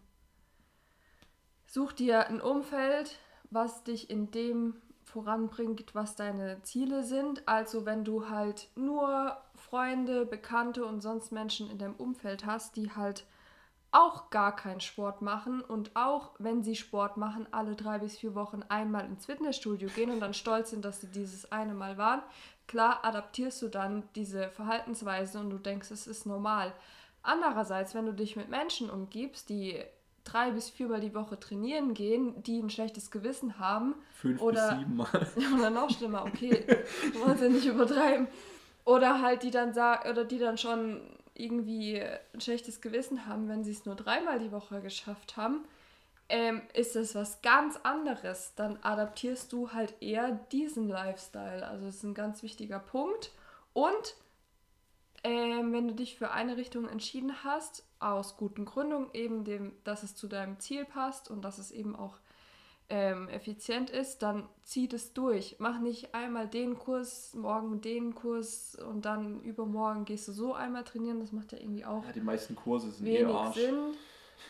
such 1.65 1.93
dir 1.93 2.27
ein 2.27 2.39
Umfeld, 2.39 3.17
was 3.49 3.83
dich 3.83 4.09
in 4.09 4.31
dem 4.31 4.75
voranbringt, 5.03 5.93
was 5.93 6.15
deine 6.15 6.61
Ziele 6.63 7.03
sind. 7.03 7.47
Also 7.47 7.85
wenn 7.85 8.05
du 8.05 8.29
halt 8.29 8.69
nur 8.75 9.37
Freunde, 9.55 10.25
Bekannte 10.25 10.85
und 10.85 11.01
sonst 11.01 11.31
Menschen 11.31 11.69
in 11.69 11.77
deinem 11.77 11.95
Umfeld 11.95 12.45
hast, 12.45 12.77
die 12.77 12.91
halt 12.91 13.25
auch 13.93 14.31
gar 14.31 14.55
keinen 14.55 14.81
Sport 14.81 15.21
machen 15.21 15.61
und 15.61 15.95
auch, 15.95 16.31
wenn 16.39 16.63
sie 16.63 16.75
Sport 16.75 17.15
machen, 17.15 17.47
alle 17.51 17.75
drei 17.75 17.99
bis 17.99 18.17
vier 18.17 18.33
Wochen 18.33 18.63
einmal 18.67 19.05
ins 19.05 19.27
Fitnessstudio 19.27 19.87
gehen 19.89 20.09
und 20.09 20.19
dann 20.19 20.33
stolz 20.33 20.71
sind, 20.71 20.83
dass 20.83 20.99
sie 20.99 21.07
dieses 21.07 21.51
eine 21.51 21.75
Mal 21.75 21.97
waren, 21.97 22.23
klar 22.67 23.05
adaptierst 23.05 23.61
du 23.61 23.67
dann 23.67 24.03
diese 24.15 24.49
Verhaltensweise 24.49 25.39
und 25.39 25.51
du 25.51 25.57
denkst, 25.59 25.91
es 25.91 26.07
ist 26.07 26.25
normal. 26.25 26.73
Andererseits, 27.21 27.93
wenn 27.93 28.07
du 28.07 28.13
dich 28.13 28.35
mit 28.35 28.49
Menschen 28.49 28.89
umgibst, 28.89 29.49
die 29.49 29.79
drei 30.23 30.51
bis 30.51 30.69
viermal 30.69 30.99
die 30.99 31.13
Woche 31.13 31.39
trainieren 31.39 31.93
gehen, 31.93 32.41
die 32.41 32.59
ein 32.59 32.71
schlechtes 32.71 33.11
Gewissen 33.11 33.59
haben. 33.59 33.93
Fünf 34.15 34.41
oder, 34.41 34.69
bis 34.69 34.79
sieben 34.79 34.95
Mal. 34.95 35.27
Oder 35.55 35.69
noch 35.69 35.89
schlimmer, 35.89 36.25
okay, 36.25 36.65
wollen 37.23 37.37
sie 37.37 37.49
nicht 37.49 37.65
übertreiben. 37.65 38.27
Oder 38.85 39.21
halt 39.21 39.43
die 39.43 39.51
dann 39.51 39.73
sagen, 39.73 40.09
oder 40.09 40.25
die 40.25 40.39
dann 40.39 40.57
schon 40.57 41.01
irgendwie 41.35 42.01
ein 42.01 42.41
schlechtes 42.41 42.81
Gewissen 42.81 43.25
haben, 43.25 43.47
wenn 43.47 43.63
sie 43.63 43.71
es 43.71 43.85
nur 43.85 43.95
dreimal 43.95 44.39
die 44.39 44.51
Woche 44.51 44.81
geschafft 44.81 45.37
haben, 45.37 45.65
ähm, 46.29 46.61
ist 46.73 46.95
das 46.95 47.15
was 47.15 47.41
ganz 47.41 47.77
anderes. 47.83 48.53
Dann 48.55 48.77
adaptierst 48.81 49.51
du 49.51 49.71
halt 49.71 49.93
eher 50.01 50.31
diesen 50.51 50.87
Lifestyle. 50.87 51.67
Also 51.67 51.85
das 51.85 51.95
ist 51.95 52.03
ein 52.03 52.13
ganz 52.13 52.43
wichtiger 52.43 52.79
Punkt. 52.79 53.31
Und 53.73 54.15
ähm, 55.23 55.73
wenn 55.73 55.87
du 55.87 55.93
dich 55.93 56.17
für 56.17 56.31
eine 56.31 56.57
Richtung 56.57 56.87
entschieden 56.87 57.43
hast, 57.43 57.83
aus 57.99 58.35
guten 58.37 58.65
Gründungen, 58.65 59.09
eben 59.13 59.43
dem, 59.43 59.73
dass 59.83 60.03
es 60.03 60.15
zu 60.15 60.27
deinem 60.27 60.59
Ziel 60.59 60.85
passt 60.85 61.29
und 61.29 61.41
dass 61.41 61.57
es 61.57 61.71
eben 61.71 61.95
auch 61.95 62.17
ähm, 62.89 63.27
effizient 63.29 63.89
ist, 63.89 64.21
dann 64.21 64.47
zieh 64.63 64.89
es 64.91 65.13
durch. 65.13 65.55
Mach 65.59 65.79
nicht 65.79 66.13
einmal 66.13 66.47
den 66.47 66.77
Kurs, 66.77 67.33
morgen 67.33 67.81
den 67.81 68.13
Kurs 68.13 68.75
und 68.75 69.05
dann 69.05 69.41
übermorgen 69.41 70.05
gehst 70.05 70.27
du 70.27 70.31
so 70.31 70.53
einmal 70.53 70.83
trainieren. 70.83 71.19
Das 71.19 71.31
macht 71.31 71.51
ja 71.53 71.59
irgendwie 71.59 71.85
auch 71.85 72.05
Ja, 72.05 72.11
die 72.11 72.21
meisten 72.21 72.55
Kurse 72.55 72.91
sind 72.91 73.05
wenig 73.05 73.21
eher 73.21 73.29
Arsch. 73.29 73.55
Sinn. 73.55 73.95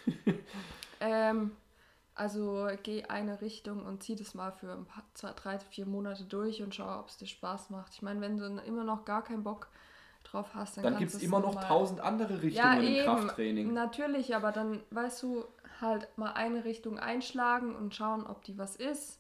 ähm, 1.00 1.52
also 2.16 2.68
geh 2.84 3.04
eine 3.06 3.42
Richtung 3.42 3.86
und 3.86 4.04
zieh 4.04 4.16
das 4.16 4.34
mal 4.34 4.52
für 4.52 4.72
ein 4.72 4.86
paar, 4.86 5.04
zwei, 5.14 5.32
drei, 5.32 5.60
vier 5.60 5.86
Monate 5.86 6.24
durch 6.26 6.62
und 6.62 6.76
schau, 6.76 7.00
ob 7.00 7.10
es 7.10 7.18
dir 7.18 7.28
Spaß 7.28 7.70
macht. 7.70 7.94
Ich 7.94 8.02
meine, 8.02 8.22
wenn 8.22 8.38
du 8.38 8.46
immer 8.66 8.84
noch 8.84 9.06
gar 9.06 9.24
keinen 9.24 9.44
Bock 9.44 9.68
drauf 10.24 10.54
hast, 10.54 10.78
dann, 10.78 10.84
Dann 10.84 10.98
gibt 10.98 11.14
es 11.14 11.22
immer 11.22 11.40
noch 11.40 11.64
tausend 11.64 12.00
andere 12.00 12.34
ja, 12.48 12.74
Richtungen 12.74 12.88
im 12.88 12.94
eben, 12.94 13.06
Krafttraining. 13.06 13.74
Natürlich, 13.74 14.36
aber 14.36 14.52
dann 14.52 14.82
weißt 14.92 15.24
du 15.24 15.46
halt 15.84 16.08
mal 16.18 16.32
eine 16.32 16.66
Richtung 16.66 16.98
einschlagen 16.98 17.76
und 17.76 17.94
schauen, 17.94 18.26
ob 18.26 18.44
die 18.44 18.58
was 18.58 18.76
ist. 18.76 19.20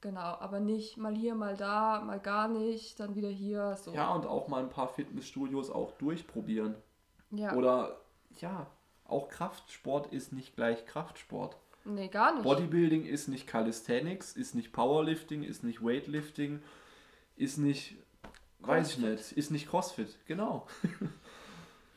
Genau, 0.00 0.20
aber 0.20 0.60
nicht 0.60 0.98
mal 0.98 1.14
hier, 1.14 1.34
mal 1.34 1.56
da, 1.56 2.00
mal 2.00 2.20
gar 2.20 2.48
nicht, 2.48 3.00
dann 3.00 3.14
wieder 3.14 3.30
hier, 3.30 3.76
so. 3.76 3.94
Ja, 3.94 4.12
und 4.12 4.26
auch 4.26 4.48
mal 4.48 4.62
ein 4.62 4.68
paar 4.68 4.88
Fitnessstudios 4.88 5.70
auch 5.70 5.92
durchprobieren. 5.92 6.74
Ja. 7.30 7.54
Oder 7.54 7.96
ja, 8.40 8.66
auch 9.06 9.28
Kraftsport 9.28 10.12
ist 10.12 10.32
nicht 10.32 10.56
gleich 10.56 10.84
Kraftsport. 10.84 11.56
nee, 11.84 12.08
gar 12.08 12.34
nicht. 12.34 12.42
Bodybuilding 12.42 13.06
ist 13.06 13.28
nicht 13.28 13.46
Calisthenics, 13.46 14.36
ist 14.36 14.54
nicht 14.54 14.72
Powerlifting, 14.72 15.42
ist 15.42 15.64
nicht 15.64 15.82
Weightlifting, 15.82 16.62
ist 17.36 17.56
nicht, 17.58 17.96
weiß 18.60 18.88
ich 18.88 18.94
Crossfit. 18.96 19.18
nicht, 19.18 19.32
ist 19.32 19.50
nicht 19.50 19.68
Crossfit. 19.68 20.18
Genau. 20.26 20.66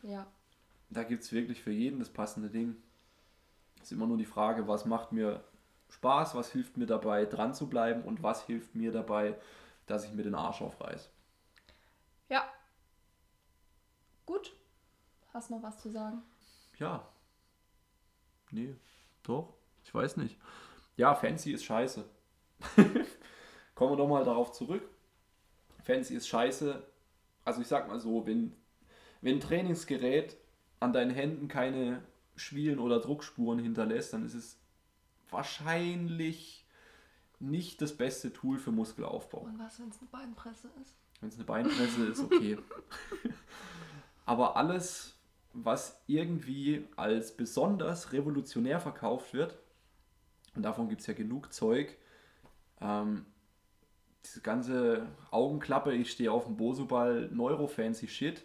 Ja. 0.03 0.25
Da 0.89 1.03
gibt 1.03 1.23
es 1.23 1.33
wirklich 1.33 1.61
für 1.61 1.71
jeden 1.71 1.99
das 1.99 2.07
passende 2.09 2.49
Ding. 2.49 2.77
Ist 3.87 3.93
immer 3.93 4.05
nur 4.05 4.17
die 4.17 4.25
Frage, 4.25 4.67
was 4.67 4.83
macht 4.83 5.13
mir 5.13 5.41
Spaß, 5.87 6.35
was 6.35 6.51
hilft 6.51 6.75
mir 6.75 6.87
dabei, 6.87 7.23
dran 7.23 7.53
zu 7.53 7.69
bleiben 7.69 8.03
und 8.03 8.21
was 8.21 8.45
hilft 8.45 8.75
mir 8.75 8.91
dabei, 8.91 9.39
dass 9.85 10.03
ich 10.03 10.11
mir 10.11 10.23
den 10.23 10.35
Arsch 10.35 10.61
aufreiß. 10.61 11.09
Ja. 12.27 12.43
Gut. 14.25 14.51
Hast 15.33 15.51
noch 15.51 15.63
was 15.63 15.79
zu 15.79 15.89
sagen? 15.89 16.21
Ja. 16.77 17.07
Nee, 18.51 18.75
doch. 19.23 19.53
Ich 19.85 19.95
weiß 19.95 20.17
nicht. 20.17 20.37
Ja, 20.97 21.15
Fancy 21.15 21.53
ist 21.53 21.63
scheiße. 21.63 22.03
Kommen 23.73 23.93
wir 23.93 23.95
doch 23.95 24.09
mal 24.09 24.25
darauf 24.25 24.51
zurück. 24.51 24.83
Fancy 25.85 26.13
ist 26.15 26.27
scheiße. 26.27 26.85
Also 27.45 27.61
ich 27.61 27.67
sag 27.67 27.87
mal 27.87 28.01
so, 28.01 28.27
wenn, 28.27 28.53
wenn 29.21 29.37
ein 29.37 29.39
Trainingsgerät 29.39 30.35
an 30.81 30.91
deinen 30.91 31.11
Händen 31.11 31.47
keine 31.47 32.03
Schwielen 32.37 32.79
oder 32.79 32.99
Druckspuren 32.99 33.59
hinterlässt, 33.59 34.13
dann 34.13 34.25
ist 34.25 34.35
es 34.35 34.57
wahrscheinlich 35.29 36.65
nicht 37.39 37.81
das 37.81 37.95
beste 37.95 38.31
Tool 38.31 38.57
für 38.57 38.71
Muskelaufbau. 38.71 39.39
Und 39.41 39.59
was, 39.59 39.79
wenn 39.79 39.89
es 39.89 39.99
eine 39.99 40.09
Beinpresse 40.09 40.69
ist? 40.81 40.95
Wenn 41.19 41.29
es 41.29 41.35
eine 41.35 41.43
Beinpresse 41.43 42.05
ist, 42.05 42.21
okay. 42.21 42.57
Aber 44.25 44.55
alles, 44.55 45.15
was 45.53 46.01
irgendwie 46.07 46.87
als 46.95 47.35
besonders 47.35 48.13
revolutionär 48.13 48.79
verkauft 48.79 49.33
wird, 49.33 49.57
und 50.55 50.63
davon 50.63 50.89
gibt 50.89 51.01
es 51.01 51.07
ja 51.07 51.13
genug 51.13 51.53
Zeug, 51.53 51.95
ähm, 52.81 53.25
diese 54.25 54.41
ganze 54.41 55.07
Augenklappe, 55.31 55.93
ich 55.93 56.11
stehe 56.11 56.31
auf 56.31 56.45
dem 56.45 56.57
Bosu-Ball, 56.57 57.29
Neurofancy 57.31 58.07
Shit, 58.07 58.43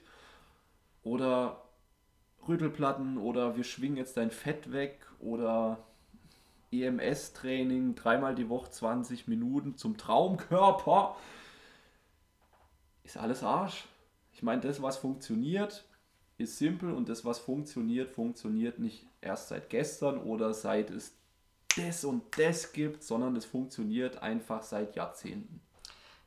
oder 1.02 1.61
Rüttelplatten, 2.48 3.18
oder 3.18 3.56
wir 3.56 3.64
schwingen 3.64 3.96
jetzt 3.96 4.16
dein 4.16 4.30
Fett 4.30 4.72
weg, 4.72 5.06
oder 5.20 5.78
EMS-Training, 6.72 7.94
dreimal 7.94 8.34
die 8.34 8.48
Woche 8.48 8.70
20 8.70 9.28
Minuten 9.28 9.76
zum 9.76 9.96
Traumkörper 9.96 11.16
ist 13.04 13.16
alles 13.16 13.42
Arsch. 13.42 13.86
Ich 14.32 14.42
meine, 14.42 14.62
das, 14.62 14.80
was 14.82 14.96
funktioniert, 14.96 15.84
ist 16.38 16.58
simpel 16.58 16.92
und 16.92 17.08
das, 17.08 17.24
was 17.24 17.38
funktioniert, 17.38 18.10
funktioniert 18.10 18.78
nicht 18.78 19.06
erst 19.20 19.48
seit 19.48 19.70
gestern 19.70 20.18
oder 20.18 20.54
seit 20.54 20.90
es 20.90 21.16
das 21.76 22.04
und 22.04 22.22
das 22.38 22.72
gibt, 22.72 23.02
sondern 23.02 23.34
es 23.36 23.44
funktioniert 23.44 24.22
einfach 24.22 24.62
seit 24.62 24.94
Jahrzehnten. 24.94 25.61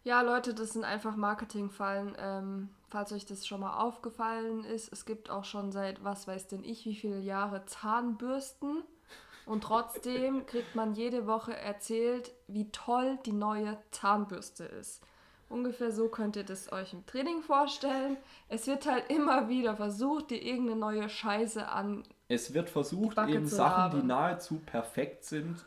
Ja, 0.05 0.21
Leute, 0.21 0.53
das 0.53 0.73
sind 0.73 0.83
einfach 0.83 1.15
Marketingfallen. 1.15 2.15
Ähm, 2.19 2.69
falls 2.89 3.11
euch 3.11 3.25
das 3.25 3.47
schon 3.47 3.61
mal 3.61 3.79
aufgefallen 3.79 4.63
ist, 4.63 4.93
es 4.93 5.07
gibt 5.07 5.31
auch 5.31 5.45
schon 5.45 5.71
seit, 5.71 6.03
was 6.03 6.27
weiß 6.27 6.45
denn 6.47 6.63
ich, 6.63 6.85
wie 6.85 6.93
viele 6.93 7.17
Jahre 7.17 7.65
Zahnbürsten. 7.65 8.83
Und 9.47 9.63
trotzdem 9.63 10.45
kriegt 10.45 10.75
man 10.75 10.93
jede 10.93 11.25
Woche 11.25 11.57
erzählt, 11.57 12.31
wie 12.47 12.69
toll 12.71 13.17
die 13.25 13.31
neue 13.31 13.79
Zahnbürste 13.89 14.65
ist. 14.65 15.01
Ungefähr 15.49 15.91
so 15.91 16.07
könnt 16.07 16.35
ihr 16.35 16.43
das 16.43 16.71
euch 16.71 16.93
im 16.93 17.03
Training 17.07 17.41
vorstellen. 17.41 18.17
Es 18.47 18.67
wird 18.67 18.85
halt 18.85 19.09
immer 19.09 19.49
wieder 19.49 19.75
versucht, 19.75 20.29
dir 20.29 20.41
irgendeine 20.41 20.79
neue 20.79 21.09
Scheiße 21.09 21.67
an. 21.67 22.03
Es 22.27 22.53
wird 22.53 22.69
versucht, 22.69 23.17
eben 23.17 23.47
Sachen, 23.47 23.89
die 23.89 23.97
labern. 23.97 24.07
nahezu 24.07 24.59
perfekt 24.59 25.23
sind, 25.23 25.65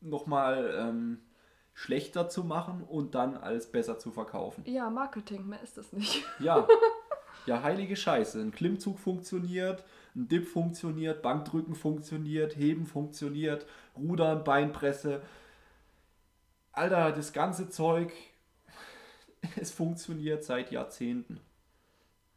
nochmal 0.00 0.72
ähm, 0.78 1.18
schlechter 1.74 2.28
zu 2.28 2.44
machen 2.44 2.82
und 2.82 3.14
dann 3.14 3.36
als 3.36 3.70
besser 3.70 3.98
zu 3.98 4.10
verkaufen. 4.10 4.64
Ja, 4.66 4.90
Marketing, 4.90 5.48
mehr 5.48 5.62
ist 5.62 5.76
das 5.76 5.92
nicht. 5.92 6.24
Ja. 6.40 6.66
Ja, 7.46 7.62
heilige 7.62 7.96
Scheiße. 7.96 8.38
Ein 8.38 8.52
Klimmzug 8.52 8.98
funktioniert, 8.98 9.82
ein 10.14 10.28
Dip 10.28 10.46
funktioniert, 10.46 11.22
Bankdrücken 11.22 11.74
funktioniert, 11.74 12.56
Heben 12.56 12.86
funktioniert, 12.86 13.66
Rudern, 13.96 14.44
Beinpresse. 14.44 15.22
Alter, 16.72 17.12
das 17.12 17.32
ganze 17.32 17.70
Zeug, 17.70 18.12
es 19.56 19.70
funktioniert 19.70 20.44
seit 20.44 20.70
Jahrzehnten. 20.70 21.40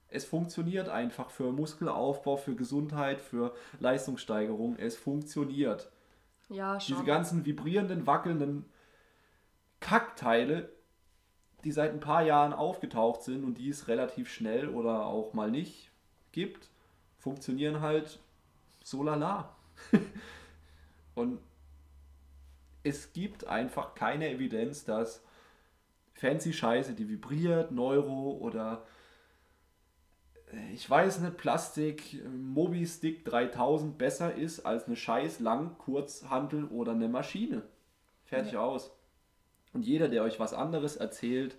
Es 0.08 0.26
funktioniert 0.26 0.90
einfach 0.90 1.32
für 1.32 1.52
Muskelaufbau, 1.52 2.38
für 2.38 2.56
Gesundheit, 2.56 3.20
für 3.20 3.54
Leistungssteigerung. 3.80 4.78
Es 4.78 4.96
funktioniert. 4.96 5.92
Ja, 6.50 6.80
schon. 6.80 6.96
Diese 6.96 7.06
ganzen 7.06 7.46
vibrierenden, 7.46 8.06
wackelnden 8.06 8.66
Kackteile, 9.84 10.70
die 11.66 11.72
seit 11.74 11.92
ein 11.92 12.00
paar 12.00 12.24
Jahren 12.24 12.54
aufgetaucht 12.54 13.22
sind 13.22 13.44
und 13.44 13.58
die 13.58 13.70
es 13.70 13.90
relativ 13.90 14.32
schnell 14.32 14.70
oder 14.70 15.06
auch 15.06 15.34
mal 15.34 15.52
nicht 15.52 15.92
gibt, 16.32 16.70
funktionieren 17.20 17.82
halt 17.82 18.20
so 18.82 19.04
lala. 19.04 19.54
und 21.16 21.40
es 22.84 23.12
gibt 23.12 23.46
einfach 23.48 23.94
keine 23.94 24.30
Evidenz, 24.30 24.86
dass 24.86 25.22
fancy 26.14 26.54
Scheiße, 26.54 26.94
die 26.94 27.10
vibriert, 27.10 27.72
Neuro 27.72 28.38
oder 28.40 28.86
äh, 30.54 30.74
ich 30.74 30.90
weiß 30.90 31.20
nicht, 31.20 31.38
Plastik, 31.38 32.24
Mobi 32.26 32.86
Stick 32.88 33.26
3000 33.26 33.98
besser 33.98 34.34
ist 34.34 34.66
als 34.66 34.86
eine 34.86 34.96
scheiß 34.96 35.40
Lang, 35.42 35.78
Kurzhantel 35.78 36.66
oder 36.66 36.94
eine 36.94 37.10
Maschine. 37.10 37.64
Fertig 38.24 38.54
Ja. 38.54 38.62
aus. 38.62 38.92
Und 39.74 39.86
jeder, 39.86 40.08
der 40.08 40.24
euch 40.24 40.40
was 40.40 40.54
anderes 40.54 40.96
erzählt, 40.96 41.58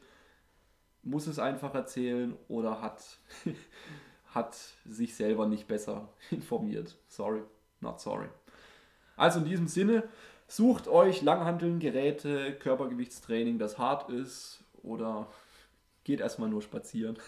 muss 1.02 1.26
es 1.26 1.38
einfach 1.38 1.74
erzählen 1.74 2.34
oder 2.48 2.80
hat, 2.80 3.18
hat 4.26 4.56
sich 4.84 5.14
selber 5.14 5.46
nicht 5.46 5.68
besser 5.68 6.08
informiert. 6.30 6.96
Sorry, 7.08 7.42
not 7.80 8.00
sorry. 8.00 8.28
Also 9.16 9.40
in 9.40 9.44
diesem 9.44 9.68
Sinne, 9.68 10.04
sucht 10.48 10.88
euch 10.88 11.22
Langhanteln, 11.22 11.78
Geräte, 11.78 12.54
Körpergewichtstraining, 12.54 13.58
das 13.58 13.78
hart 13.78 14.10
ist 14.10 14.62
oder 14.82 15.28
geht 16.04 16.20
erstmal 16.20 16.48
nur 16.48 16.62
spazieren. 16.62 17.18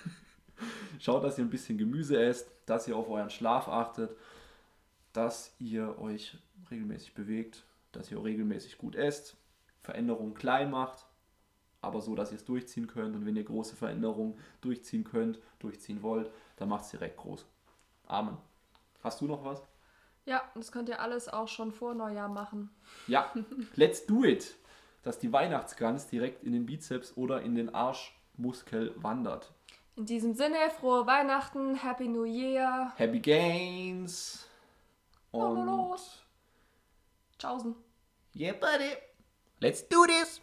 Schaut, 0.98 1.24
dass 1.24 1.38
ihr 1.38 1.44
ein 1.44 1.50
bisschen 1.50 1.78
Gemüse 1.78 2.20
esst, 2.22 2.50
dass 2.66 2.88
ihr 2.88 2.96
auf 2.96 3.08
euren 3.08 3.30
Schlaf 3.30 3.68
achtet, 3.68 4.16
dass 5.12 5.54
ihr 5.58 5.98
euch 5.98 6.36
regelmäßig 6.70 7.14
bewegt, 7.14 7.64
dass 7.92 8.10
ihr 8.10 8.22
regelmäßig 8.22 8.78
gut 8.78 8.96
esst, 8.96 9.36
Veränderungen 9.86 10.34
klein 10.34 10.70
macht, 10.70 11.06
aber 11.80 12.02
so, 12.02 12.14
dass 12.14 12.32
ihr 12.32 12.36
es 12.36 12.44
durchziehen 12.44 12.86
könnt. 12.86 13.14
Und 13.16 13.24
wenn 13.24 13.36
ihr 13.36 13.44
große 13.44 13.76
Veränderungen 13.76 14.38
durchziehen 14.60 15.04
könnt, 15.04 15.38
durchziehen 15.60 16.02
wollt, 16.02 16.30
dann 16.56 16.68
macht 16.68 16.84
es 16.84 16.90
direkt 16.90 17.16
groß. 17.16 17.46
Amen. 18.06 18.36
Hast 19.02 19.20
du 19.20 19.26
noch 19.26 19.44
was? 19.44 19.62
Ja, 20.24 20.42
das 20.56 20.72
könnt 20.72 20.88
ihr 20.88 21.00
alles 21.00 21.28
auch 21.28 21.46
schon 21.46 21.70
vor 21.70 21.94
Neujahr 21.94 22.28
machen. 22.28 22.70
Ja, 23.06 23.32
let's 23.76 24.04
do 24.06 24.24
it. 24.24 24.56
Dass 25.04 25.20
die 25.20 25.32
Weihnachtsgans 25.32 26.08
direkt 26.08 26.42
in 26.42 26.52
den 26.52 26.66
Bizeps 26.66 27.16
oder 27.16 27.42
in 27.42 27.54
den 27.54 27.72
Arschmuskel 27.72 28.92
wandert. 28.96 29.52
In 29.94 30.04
diesem 30.04 30.34
Sinne, 30.34 30.56
frohe 30.80 31.06
Weihnachten, 31.06 31.76
Happy 31.76 32.08
New 32.08 32.24
Year. 32.24 32.92
Happy 32.96 33.20
Gains. 33.20 34.46
Und 35.30 35.64
los. 35.64 36.22
Tschaußen. 37.38 37.74
yeah, 38.34 38.52
buddy. 38.52 38.96
Let's 39.60 39.82
do 39.82 40.06
this. 40.06 40.40